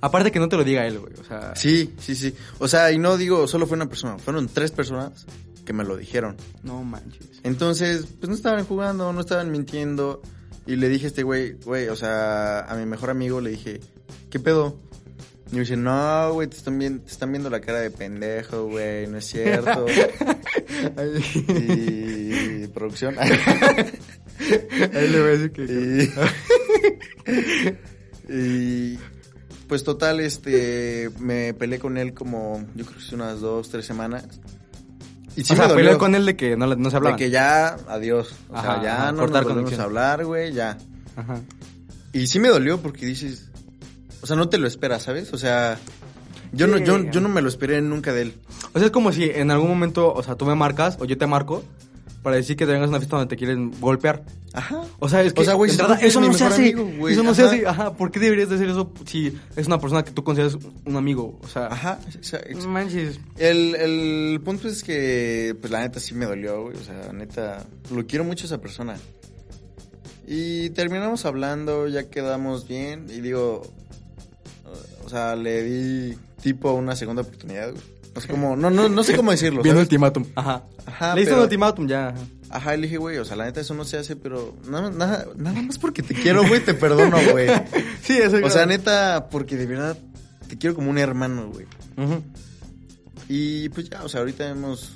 [0.00, 1.14] Aparte que no te lo diga él, güey.
[1.20, 1.54] O sea...
[1.56, 2.34] Sí, sí, sí.
[2.58, 5.26] O sea, y no digo, solo fue una persona, fueron tres personas
[5.68, 6.34] que me lo dijeron.
[6.62, 7.28] No manches.
[7.42, 10.22] Entonces, pues no estaban jugando, no estaban mintiendo.
[10.64, 13.80] Y le dije a este güey, güey, o sea, a mi mejor amigo le dije,
[14.30, 14.80] ¿qué pedo?
[15.52, 18.64] Y me dice, no, güey, te están viendo, te están viendo la cara de pendejo,
[18.64, 19.84] güey, no es cierto.
[21.50, 23.18] y producción.
[23.20, 23.28] Ahí
[25.10, 25.64] le voy a decir que...
[28.26, 28.98] y, y,
[29.68, 34.24] pues total, este, me peleé con él como, yo creo que unas dos, tres semanas.
[35.38, 37.16] Y o sea, peleó con él de que no, no se de hablaban.
[37.18, 38.34] que ya, adiós.
[38.50, 39.80] O Ajá, sea, ya ajá, no cortar nos volvemos conexión.
[39.80, 40.78] a hablar, güey, ya.
[41.16, 41.40] Ajá.
[42.12, 43.48] Y sí me dolió porque dices,
[44.20, 45.32] o sea, no te lo esperas, ¿sabes?
[45.32, 45.78] O sea,
[46.52, 46.84] yo no, Sí.
[46.84, 48.34] yo, yo no me lo esperé nunca de él.
[48.72, 51.16] O sea, es como si en algún momento, o sea, tú me marcas o yo
[51.18, 51.62] te marco
[52.22, 54.24] para decir que te vengas a una fiesta donde te quieren golpear.
[54.52, 54.82] Ajá.
[54.98, 56.62] O sea, es que O sea, si entrada, eres eso no se hace.
[56.62, 57.50] amigo, eso no se ajá.
[57.50, 57.66] hace.
[57.66, 60.96] Ajá, ¿por qué deberías de hacer eso si es una persona que tú consideras un
[60.96, 61.38] amigo?
[61.42, 61.98] O sea, Ajá.
[62.18, 63.20] o sea, manches.
[63.36, 66.76] El, el punto es que, pues la neta sí me dolió, güey.
[66.76, 67.64] O sea, neta,
[67.94, 68.96] lo quiero mucho a esa persona.
[70.26, 73.06] Y terminamos hablando, ya quedamos bien.
[73.08, 73.62] Y digo,
[75.04, 77.82] o sea, le di tipo una segunda oportunidad, güey.
[78.18, 79.62] No sé cómo, no, no, no sé cómo decirlo.
[79.62, 80.24] Viene ultimátum.
[80.34, 80.64] Ajá.
[80.86, 82.08] Ajá, Le hice un pero- ultimátum ya.
[82.08, 82.18] ajá.
[82.50, 84.90] Ajá, y le dije, güey, o sea, la neta eso no se hace, pero nada,
[84.90, 87.46] nada, nada más porque te quiero, güey, te perdono, güey.
[88.02, 89.96] Sí, eso O sea, neta, porque de verdad
[90.48, 91.66] te quiero como un hermano, güey.
[91.96, 92.22] Ujú.
[93.28, 94.92] Y pues ya, o sea, ahorita hemos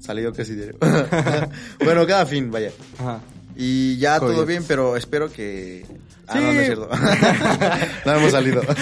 [0.00, 0.78] Salido casi diario.
[1.84, 2.72] bueno, cada fin, vaya.
[2.98, 3.20] Ajá.
[3.54, 5.84] Y ya todo bien, pero espero que...
[6.28, 6.38] Ah, Sí.
[6.40, 6.88] no, no es cierto.
[8.06, 8.62] no hemos salido.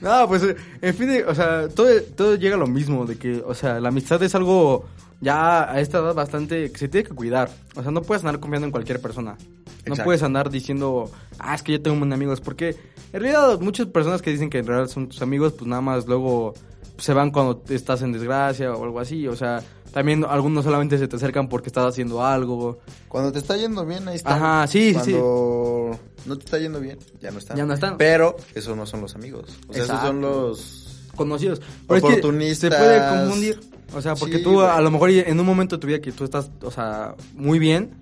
[0.00, 0.42] No, pues,
[0.82, 3.88] en fin, o sea, todo, todo llega a lo mismo, de que, o sea, la
[3.88, 4.84] amistad es algo
[5.22, 7.48] ya a esta edad bastante que se tiene que cuidar.
[7.74, 9.32] O sea, no puedes andar confiando en cualquier persona.
[9.32, 10.04] No Exacto.
[10.04, 12.76] puedes andar diciendo, ah, es que yo tengo un buen amigos, porque
[13.12, 16.06] en realidad muchas personas que dicen que en realidad son tus amigos, pues nada más
[16.06, 16.52] luego
[16.98, 19.26] se van cuando estás en desgracia o algo así.
[19.28, 22.78] O sea, también algunos solamente se te acercan porque estás haciendo algo.
[23.08, 24.34] Cuando te está yendo bien, ahí está.
[24.34, 25.12] Ajá, sí, sí, sí.
[25.12, 27.56] Cuando no te está yendo bien, ya no están.
[27.56, 27.96] Ya no están.
[27.96, 29.58] Pero esos no son los amigos.
[29.68, 31.08] O sea, esos son los...
[31.14, 31.60] conocidos.
[31.86, 32.72] Pero es que Oportunistas.
[32.72, 33.60] se puede confundir.
[33.94, 36.10] O sea, porque Sí, tú a lo mejor en un momento de tu vida que
[36.12, 37.92] tú estás, o sea, muy bien,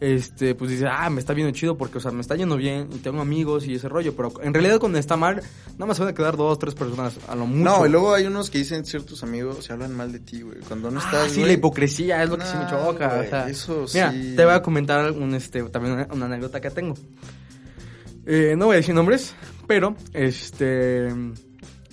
[0.00, 2.88] este, pues dices, ah, me está viendo chido porque, o sea, me está yendo bien
[2.94, 4.14] y tengo amigos y ese rollo.
[4.14, 5.42] Pero en realidad cuando está mal,
[5.72, 7.64] nada más se van a quedar dos, tres personas a lo mucho.
[7.64, 10.58] No, y luego hay unos que dicen ciertos amigos se hablan mal de ti, güey.
[10.60, 13.22] Cuando no Ah, estás, sí, la hipocresía es lo que sí me choca.
[13.26, 14.34] o sea, eso mira, sí.
[14.36, 16.94] te voy a comentar un, este, también una, una anécdota que tengo.
[18.26, 19.34] Eh, no voy a decir nombres,
[19.66, 21.08] pero, este,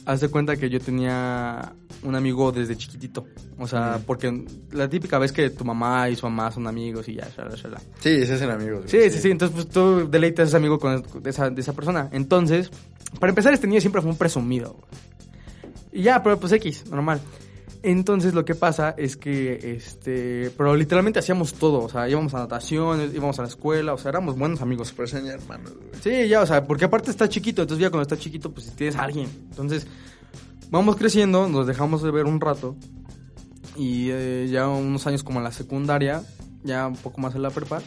[0.06, 1.74] haz de cuenta que yo tenía
[2.06, 3.26] un amigo desde chiquitito.
[3.58, 4.06] O sea, Ujú.
[4.06, 7.56] porque la típica vez que tu mamá y su mamá son amigos y ya, shala,
[7.56, 7.82] shala.
[8.00, 8.84] Sí, se hacen amigos.
[8.88, 9.32] Sí, güey, sí, sí.
[9.32, 12.10] Entonces, pues tú deleitas a ese amigo con de esa, de esa persona.
[12.12, 12.70] Entonces,
[13.20, 14.74] para empezar, este niño siempre fue un presumido.
[14.74, 14.86] güey.
[15.92, 17.20] Y ya, pero pues X, normal.
[17.84, 21.84] Entonces, lo que pasa es que, este, pero literalmente hacíamos todo.
[21.84, 24.92] O sea, íbamos a natación, íbamos a la escuela, o sea, éramos buenos amigos.
[24.98, 25.72] Eso ya hermanos.
[26.02, 28.96] Sí, ya, o sea, porque aparte está chiquito, entonces ya cuando está chiquito, pues tienes
[28.96, 29.30] a alguien.
[29.52, 29.86] Entonces,
[30.70, 32.76] vamos creciendo, nos dejamos de ver un rato.
[33.76, 36.24] Y eh, ya unos años como en la secundaria,
[36.64, 37.82] ya un poco más en la prepa,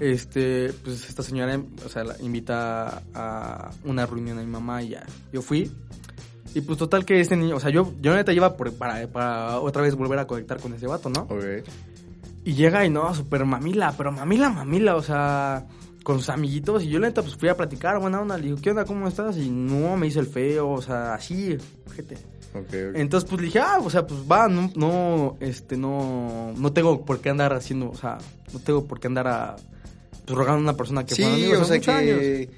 [0.00, 4.90] este, pues esta señora, o sea, la invita a una reunión a mi mamá y
[4.90, 5.04] ya.
[5.32, 5.70] Yo fui.
[6.54, 9.82] Y pues total que este niño, o sea, yo, yo neta por, para, para otra
[9.82, 11.22] vez volver a conectar con ese vato, ¿no?
[11.22, 11.44] Ok.
[12.44, 15.66] Y llega y no, súper mamila, pero mamila, mamila, o sea,
[16.08, 16.84] con sus amiguitos.
[16.84, 19.06] Y yo la neta, pues fui a platicar, buena onda, le digo, ¿qué onda, cómo
[19.06, 19.36] estás?
[19.36, 21.58] Y no, me hizo el feo, o sea, así,
[21.94, 22.14] gente.
[22.54, 22.94] Ok, ok.
[22.94, 27.04] Entonces, pues le dije, ah, o sea, pues va, no, no, este, no, no tengo
[27.04, 28.16] por qué andar haciendo, o sea,
[28.54, 29.56] no tengo por qué andar a,
[30.24, 32.48] pues rogando a una persona que sí, fueron amigos o sea años.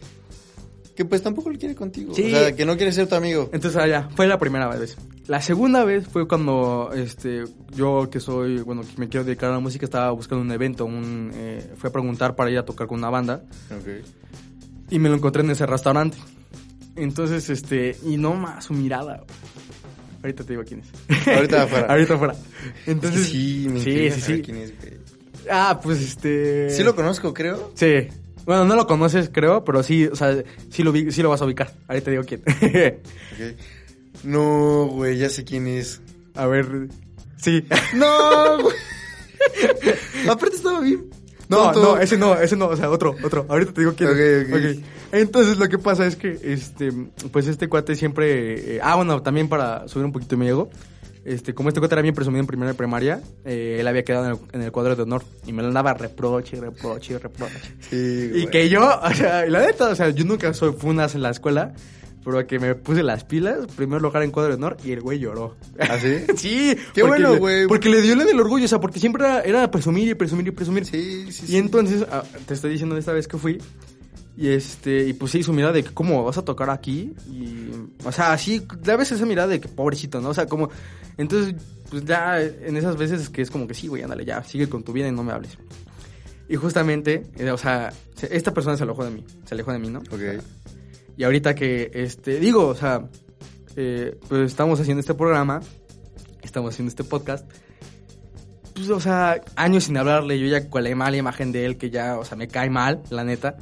[1.00, 1.04] Que...
[1.06, 2.14] Pues tampoco lo quiere contigo.
[2.14, 2.26] Sí.
[2.26, 3.48] O sea, que no quiere ser tu amigo.
[3.52, 4.96] Entonces, allá, fue la primera vez.
[5.26, 7.44] La segunda vez fue cuando, este,
[7.74, 10.84] yo que soy, bueno, que me quiero dedicar a la música, estaba buscando un evento,
[10.84, 13.42] un, eh, fui a preguntar para ir a tocar con una banda.
[13.70, 14.04] Ok.
[14.90, 16.18] Y me lo encontré en ese restaurante.
[16.96, 19.24] Entonces, este, y no más su mirada.
[20.22, 21.28] Ahorita te digo quién es.
[21.28, 21.86] Ahorita afuera.
[21.88, 22.34] Ahorita afuera.
[22.86, 24.98] Entonces, sí, me sí, sí, quién es, güey.
[25.50, 26.70] Ah, pues este.
[26.70, 27.72] Sí lo conozco, creo.
[27.74, 28.08] Sí.
[28.50, 31.44] Bueno, no lo conoces, creo, pero sí, o sea, sí lo, sí lo vas a
[31.44, 31.72] ubicar.
[31.86, 32.42] Ahorita te digo quién.
[34.24, 36.02] No, güey, ya sé quién es.
[36.34, 36.88] a ver.
[37.36, 37.64] Sí.
[37.94, 38.74] No, güey.
[40.28, 41.08] Aparte estaba bien.
[41.48, 43.46] No, no, ese no, ese no, o sea, otro, otro.
[43.48, 44.48] Ahorita te digo quién es.
[44.48, 44.78] Ok, ok.
[44.78, 44.84] Ok.
[45.12, 46.90] Entonces lo que pasa es que, este,
[47.30, 50.70] pues este cuate siempre, eh, ah, bueno, también para subir un poquito mi ego,
[51.24, 54.26] este, como este cuate era bien presumido en primera de primaria, eh, él había quedado
[54.26, 57.54] en el, en el cuadro de honor y me lo andaba reproche, reproche, reproche.
[57.88, 61.14] Sí, Y que yo, o sea, y la neta, o sea, yo nunca soy funas
[61.14, 61.74] en la escuela,
[62.24, 65.18] pero que me puse las pilas, primer lugar en cuadro de honor y el güey
[65.18, 65.56] lloró.
[65.78, 66.18] ¿Ah, sí?
[66.36, 67.66] Sí, Qué bueno, güey.
[67.66, 70.48] Porque le dio la del orgullo, o sea, porque siempre era, era presumir y presumir
[70.48, 70.84] y presumir.
[70.84, 71.56] Sí, sí, Y sí.
[71.56, 73.58] entonces, ah, te estoy diciendo esta vez que fui,
[74.36, 77.70] y este, y pues sí, su mirada de que cómo vas a tocar aquí, y,
[78.04, 80.30] o sea, así, a veces esa mirada de que pobrecito, ¿no?
[80.30, 80.70] O sea, como,
[81.18, 81.54] entonces,
[81.90, 84.82] pues ya en esas veces que es como que sí, güey, ándale, ya, sigue con
[84.82, 85.58] tu vida y no me hables.
[86.48, 89.78] Y justamente, eh, o sea, se- esta persona se alejó de mí, se alejó de
[89.78, 90.00] mí, ¿no?
[90.10, 90.42] Ok.
[91.16, 93.08] Y ahorita que, este, digo, o sea,
[93.76, 95.60] eh, pues estamos haciendo este programa,
[96.42, 97.46] estamos haciendo este podcast,
[98.74, 101.90] pues, o sea, años sin hablarle, yo ya con la mala imagen de él, que
[101.90, 103.56] ya, o sea, me cae mal, la neta.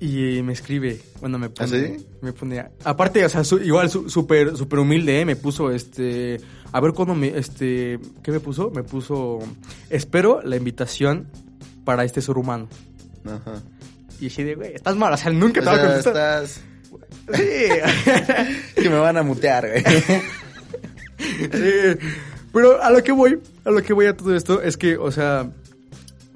[0.00, 2.06] Y me escribe, bueno, me pone, ¿Ah, sí?
[2.22, 5.24] me pone, aparte, o sea, su- igual su- súper, súper humilde, ¿eh?
[5.24, 6.40] me puso, este,
[6.70, 8.70] a ver cuándo me, este, ¿qué me puso?
[8.70, 9.40] Me puso,
[9.90, 11.26] espero la invitación
[11.84, 12.68] para este ser humano.
[13.24, 13.60] Ajá.
[14.20, 16.60] Y así de, güey, estás mal, o sea, nunca O te va a sea, estás...
[17.34, 18.74] Sí.
[18.82, 19.82] Que me van a mutear, güey.
[21.18, 22.06] Sí.
[22.52, 25.10] Pero a lo que voy, a lo que voy a todo esto es que, o
[25.10, 25.50] sea,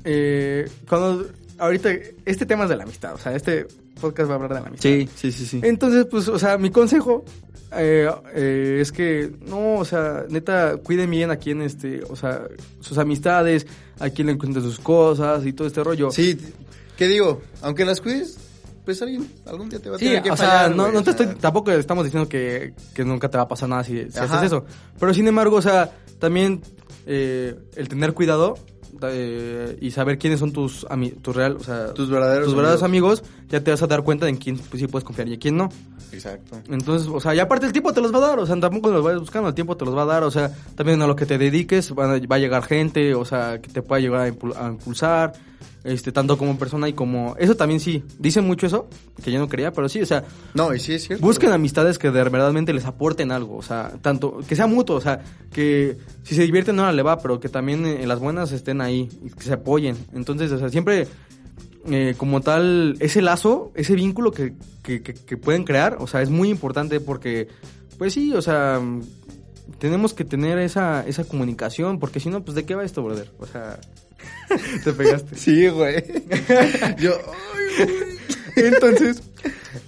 [0.04, 1.26] eh, cuando
[1.62, 1.90] ahorita
[2.24, 3.66] este tema es de la amistad, o sea, este
[4.00, 4.90] podcast va a hablar de la amistad.
[5.16, 5.60] sí, sí, sí.
[5.62, 7.24] Entonces, pues, o sea, mi consejo
[7.76, 12.42] eh, eh, es que no, o sea, neta, cuiden bien a quien, este, o sea,
[12.80, 13.66] sus amistades,
[13.98, 16.10] a quien le encuentren sus cosas y todo este rollo.
[16.10, 16.38] Sí,
[16.96, 17.40] ¿qué digo?
[17.62, 18.38] Aunque las cuides,
[18.84, 21.10] pues alguien, algún día te va a Sí, tener que o sea, no, no te
[21.10, 24.00] o sea, estoy, tampoco estamos diciendo que, que nunca te va a pasar nada si,
[24.00, 24.66] haces eso.
[24.98, 26.60] Pero sin embargo, o sea, también
[27.06, 28.58] eh, el tener cuidado
[29.02, 30.86] eh, y saber quiénes son tus
[31.22, 34.26] tus real, o sea, Tus verdaderos tus verdaderos amigos, ya te vas a dar cuenta
[34.26, 35.68] de en quién pues, sí puedes confiar y en quién no.
[36.12, 36.60] Exacto.
[36.68, 38.90] Entonces, o sea, y aparte el tiempo te los va a dar, o sea, tampoco
[38.90, 41.16] los vayas buscando, el tiempo te los va a dar, o sea, también a lo
[41.16, 44.20] que te dediques van a- va a llegar gente, o sea, que te pueda llegar
[44.20, 45.32] a, impul- a impulsar,
[45.84, 47.34] este, tanto como persona y como...
[47.38, 48.88] Eso también sí, dicen mucho eso,
[49.22, 51.24] que yo no quería, pero sí, o sea, No, y sí es cierto.
[51.24, 55.00] busquen amistades que de verdaderamente les aporten algo, o sea, tanto, que sea mutuo, o
[55.00, 55.20] sea,
[55.52, 59.08] que si se divierten no le va, pero que también en las buenas estén ahí,
[59.24, 59.96] y que se apoyen.
[60.14, 61.06] Entonces, o sea, siempre
[61.90, 66.22] eh, como tal, ese lazo, ese vínculo que, que, que- que pueden crear, o sea,
[66.22, 67.48] es muy importante porque,
[67.98, 68.80] pues sí, o sea,
[69.78, 73.30] tenemos que tener esa, esa comunicación, porque si no, pues de qué va esto, brother.
[73.40, 73.80] O sea,
[74.84, 75.36] te pegaste.
[75.36, 76.02] Sí, güey.
[76.98, 77.18] Yo,
[78.56, 79.22] Entonces,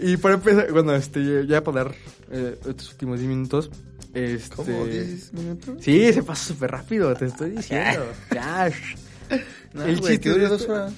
[0.00, 1.94] y para empezar, bueno, este, ya para dar
[2.30, 3.70] eh, estos últimos 10 minutos,
[4.14, 4.54] este...
[4.56, 4.86] ¿cómo?
[4.86, 5.74] ¿10 minutos?
[5.80, 8.06] Sí, se pasa súper rápido, te estoy diciendo.
[8.34, 8.70] ya.
[9.72, 10.92] No, El güey, chiste de dos esto- horas.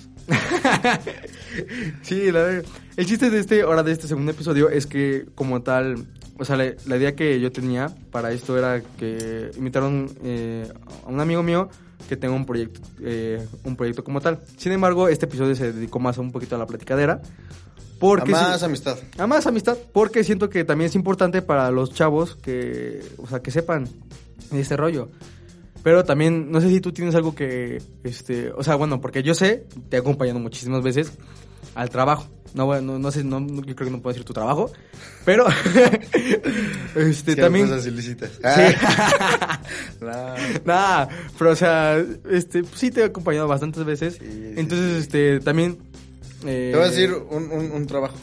[2.03, 2.65] sí, la verdad.
[2.97, 6.05] El chiste de este, ahora de este segundo episodio es que como tal,
[6.39, 10.69] o sea, la, la idea que yo tenía para esto era que invitaron eh,
[11.05, 11.69] a un amigo mío
[12.09, 14.41] que tenga un proyecto, eh, un proyecto como tal.
[14.57, 17.21] Sin embargo, este episodio se dedicó más a un poquito a la platicadera.
[17.99, 18.99] Porque A más amistad.
[19.17, 23.41] a más amistad, porque siento que también es importante para los chavos que, o sea,
[23.41, 23.89] que sepan
[24.53, 25.09] este rollo.
[25.83, 29.35] Pero también, no sé si tú tienes algo que, este, o sea, bueno, porque yo
[29.35, 31.13] sé, te he acompañado muchísimas veces
[31.75, 32.27] al trabajo.
[32.57, 34.73] No, bueno, no, no sé, no, yo creo que no puedo decir tu trabajo,
[35.25, 35.47] pero,
[36.97, 37.69] este, Sí, también...
[37.69, 38.31] Cosas ilícitas.
[38.33, 38.77] Sí.
[40.01, 40.35] No.
[40.65, 41.07] Nah,
[41.39, 44.15] pero o sea, este, pues sí te he acompañado bastantes veces.
[44.19, 45.79] Sí, Entonces, este, también...
[46.47, 48.17] eh, Te voy a decir un, un, un trabajo.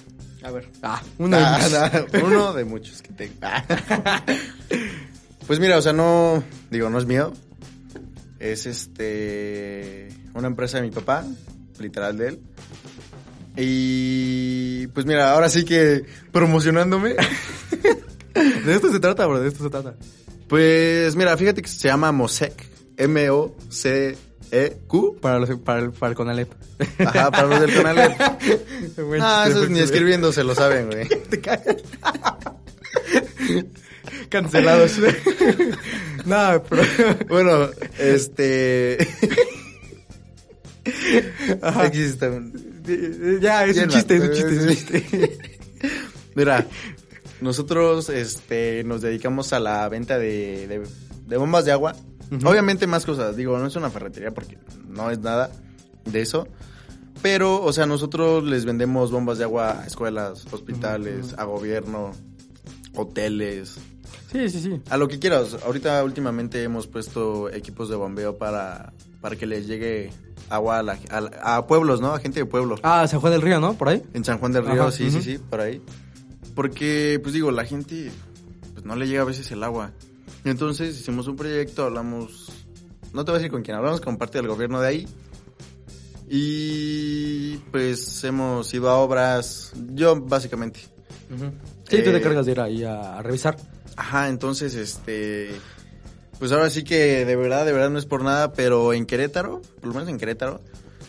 [0.43, 0.67] A ver.
[0.81, 3.33] Ah, uno Ah, de no, uno de muchos que tengo.
[5.45, 7.33] Pues mira, o sea, no, digo, no es mío.
[8.39, 11.25] Es este, una empresa de mi papá,
[11.79, 12.39] literal de él.
[13.55, 17.15] Y pues mira, ahora sí que promocionándome.
[18.65, 19.93] De esto se trata, bro, de esto se trata.
[20.47, 22.67] Pues mira, fíjate que se llama Mosec.
[22.97, 24.17] M-O-C-E-Q.
[25.21, 26.51] Para, los, para, el, para el Conalep.
[26.99, 28.15] Ajá, para los del canal.
[28.97, 31.07] Buen Ah, esos buen ni escribiendo se lo saben, güey.
[31.29, 31.77] Te callas.
[34.29, 34.99] Cancelados.
[36.25, 36.83] Nada, pero.
[37.29, 38.97] Bueno, este.
[41.61, 41.85] Ajá.
[41.85, 42.31] Existe.
[43.41, 45.39] Ya, es un chiste, es un ma- chiste, es un chiste.
[46.35, 46.65] Mira,
[47.41, 50.87] nosotros este, nos dedicamos a la venta de, de-
[51.27, 51.95] de bombas de agua.
[52.43, 53.35] Obviamente más cosas.
[53.35, 54.57] Digo, no es una ferretería porque
[54.87, 55.51] no es nada
[56.05, 56.47] de eso.
[57.21, 62.11] Pero, o sea, nosotros les vendemos bombas de agua a escuelas, hospitales, a gobierno,
[62.95, 63.77] hoteles,
[64.31, 64.81] Sí, sí, sí.
[64.89, 65.55] a lo que quieras.
[65.63, 70.11] Ahorita últimamente hemos puesto equipos de bombeo para, para que les llegue
[70.49, 70.99] agua a, la-
[71.41, 72.13] a pueblos, ¿no?
[72.13, 72.79] A gente de pueblos.
[72.83, 73.73] Ah, San Juan del Río, ¿no?
[73.75, 74.03] Por ahí.
[74.13, 75.81] En San Juan del Río, Ajá, sí, sí, sí, por ahí.
[76.55, 78.11] Porque, pues digo, la gente,
[78.73, 79.91] pues no le llega a veces el agua.
[80.45, 82.51] Entonces hicimos un proyecto, hablamos,
[83.13, 85.07] no te voy a decir con quién, hablamos con parte del gobierno de ahí.
[86.29, 90.79] Y pues hemos ido a obras, yo básicamente.
[91.29, 93.57] Sí, tú te Eh, cargas de ir ahí a, a revisar.
[93.95, 95.51] Ajá, entonces, este,
[96.43, 99.61] pues ahora sí que de verdad, de verdad no es por nada, pero en Querétaro,
[99.79, 100.59] por lo menos en Querétaro,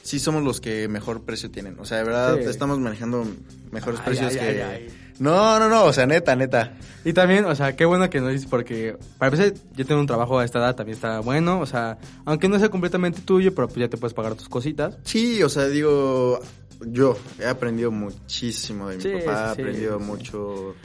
[0.05, 1.77] sí somos los que mejor precio tienen.
[1.81, 2.45] O sea, de verdad Sí.
[2.49, 3.27] estamos manejando
[3.73, 4.63] mejores Ay, precios ay, que...
[4.63, 4.87] ay.
[5.19, 6.75] No, no, no, o sea, neta, neta.
[7.05, 10.07] Y también, o sea, qué bueno que nos dices porque para empezar yo tengo un
[10.07, 13.67] trabajo a esta edad, también está bueno, o sea, aunque no sea completamente tuyo, pero
[13.67, 14.99] pues ya te puedes pagar tus cositas.
[15.03, 16.39] Sí, o sea, digo,
[16.87, 19.61] yo he aprendido muchísimo de mi Sí, papá, he sí.
[19.63, 20.77] aprendido mucho...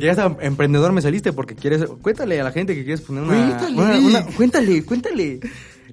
[0.00, 3.34] Ya hasta emprendedor me saliste porque quieres, cuéntale a la gente que quieres poner una,
[3.58, 5.40] Cuéntale, una- una- cuéntale, cuéntale.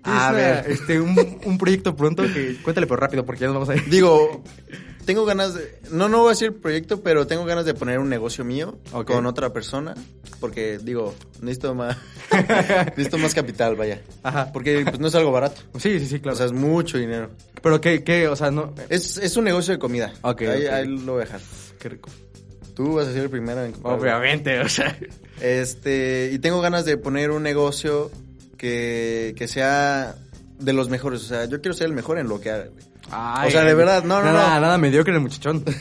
[0.08, 0.66] A ver.
[0.70, 1.16] este, un,
[1.46, 3.90] un proyecto pronto que, cuéntale pero rápido porque ya nos vamos a ir.
[3.90, 4.44] Digo,
[5.04, 5.80] tengo ganas de...
[5.92, 9.08] No, no voy a decir proyecto, pero tengo ganas de poner un negocio mío Ok.
[9.12, 9.96] con otra persona.
[10.40, 11.98] Porque, digo, necesito más...
[12.96, 14.02] necesito más capital, vaya.
[14.22, 14.52] Ajá.
[14.54, 15.62] Porque pues, no es algo barato.
[15.80, 16.36] Sí, sí, sí, claro.
[16.36, 17.32] O sea, es mucho dinero.
[17.64, 20.14] pero qué, qué, o sea, no, Es, es un negocio de comida.
[20.22, 20.72] Ok, Ahí, ok.
[20.74, 21.42] ahí lo voy a dejar.
[21.80, 22.10] qué rico.
[22.76, 24.02] Tú vas a ser el primero en comprarlo.
[24.02, 24.98] Obviamente, o sea.
[25.42, 28.12] Este, y tengo ganas de poner un negocio
[28.58, 30.16] que, que sea
[30.60, 31.22] de los mejores.
[31.22, 32.84] O sea, yo quiero ser el mejor en lo que haga, güey.
[33.12, 34.62] Ay, O sea, de verdad, no, no, nada, no.
[34.62, 35.64] Nada mediocre el muchachón.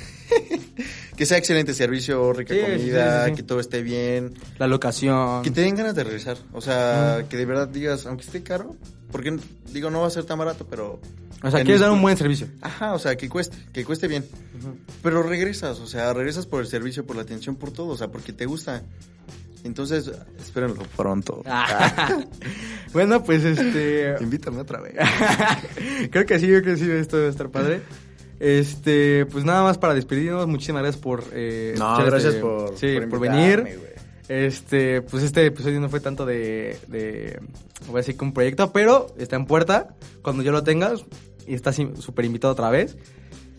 [1.16, 3.36] Que sea excelente servicio, rica Sí, comida, sí, sí.
[3.36, 4.34] que todo esté bien.
[4.58, 5.42] La locación.
[5.44, 6.36] Que te den ganas de regresar.
[6.52, 8.74] O sea, que de verdad digas, aunque esté caro,
[9.14, 9.38] porque
[9.72, 11.00] digo, no va a ser tan barato, pero...
[11.40, 12.48] O sea, quieres dar un buen servicio.
[12.62, 14.24] Ajá, o sea, que cueste, que cueste bien.
[15.04, 18.08] Pero regresas, o sea, regresas por el servicio, por la atención, por todo, o sea,
[18.08, 18.82] porque te gusta.
[19.62, 20.10] Entonces,
[20.40, 21.42] espérenlo pronto.
[21.46, 22.24] Ah.
[22.92, 24.16] Bueno, pues este.
[24.20, 24.94] Invítame otra vez.
[26.10, 27.82] creo que sí, creo que sí, esto debe estar padre.
[28.40, 31.22] Este, pues nada más para despedirnos, muchísimas gracias por...
[31.32, 33.93] Eh, No, escuchar gracias este- por- sí, por venir.
[34.28, 37.40] Este, pues este episodio no fue tanto de, de,
[37.86, 39.88] voy a decir que un proyecto, pero está en puerta.
[40.22, 41.04] Cuando yo lo tengas,
[41.46, 42.96] y está súper invitado otra vez.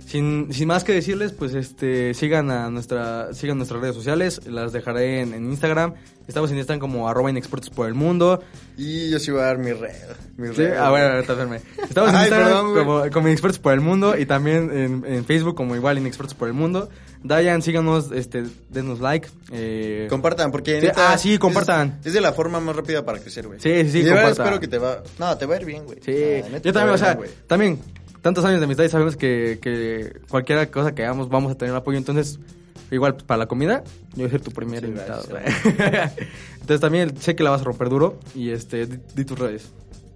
[0.08, 4.72] Sin, sin más que decirles, pues este, sigan a nuestra, sigan nuestras redes sociales, las
[4.72, 5.96] dejaré en, en Instagram.
[6.28, 8.42] Estamos en Instagram como arroba inexpertos por el mundo.
[8.78, 9.96] Y yo sí voy a dar mi red.
[10.38, 10.78] Mi Sí, red.
[10.78, 11.60] ah, bueno, ahorita espérame.
[11.90, 15.26] Estamos en Ay, Instagram perdón, como, como Inexpertos por el Mundo y también en, en
[15.26, 16.90] Facebook como igual Inexpertos por el Mundo.
[17.28, 19.28] Dayan, síganos, este, denos like.
[19.52, 20.80] Eh, Compartan, porque...
[20.80, 21.98] Sí, neta, ah, sí, compartan.
[22.02, 23.60] Es, es de la forma más rápida para crecer, güey.
[23.60, 24.46] Sí, sí, sí, Y de verdad compartan.
[24.46, 25.02] espero que te va...
[25.18, 26.00] No, te va a ir bien, güey.
[26.04, 26.14] sí,
[26.44, 27.80] Ah, neta, yo también, o sea, bien, también,
[28.22, 31.74] tantos años de amistad y sabemos que, que cualquier cosa que hagamos vamos a tener
[31.76, 31.98] apoyo.
[31.98, 32.40] Entonces,
[32.92, 35.24] igual pues, para la comida, yo voy a ser tu primer Sí, invitado.
[36.54, 39.70] Entonces también sé que la vas a romper duro y este, di, di tus redes.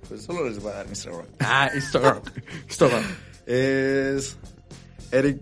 [0.07, 1.25] Pues solo les voy a dar mi Instagram.
[1.39, 2.19] Ah, Instagram.
[2.67, 3.03] Instagram.
[3.47, 4.35] Es...
[5.11, 5.37] Eric...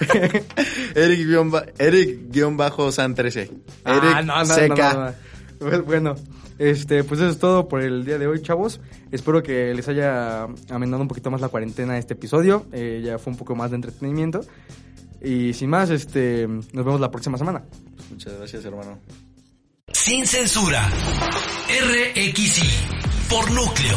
[0.94, 3.40] Eric guion ba- Eric guion bajo San 13.
[3.42, 4.94] Eric Ah, no, no, seca.
[4.94, 5.82] no, no, no.
[5.84, 6.14] Bueno,
[6.58, 8.80] este, pues eso es todo por el día de hoy, chavos.
[9.10, 12.66] Espero que les haya amenado un poquito más la cuarentena este episodio.
[12.72, 14.40] Eh, ya fue un poco más de entretenimiento.
[15.22, 17.62] Y sin más, este, nos vemos la próxima semana.
[18.10, 18.98] Muchas gracias, hermano.
[19.92, 20.88] Sin censura.
[21.68, 22.62] RXI.
[23.30, 23.96] Por núcleo.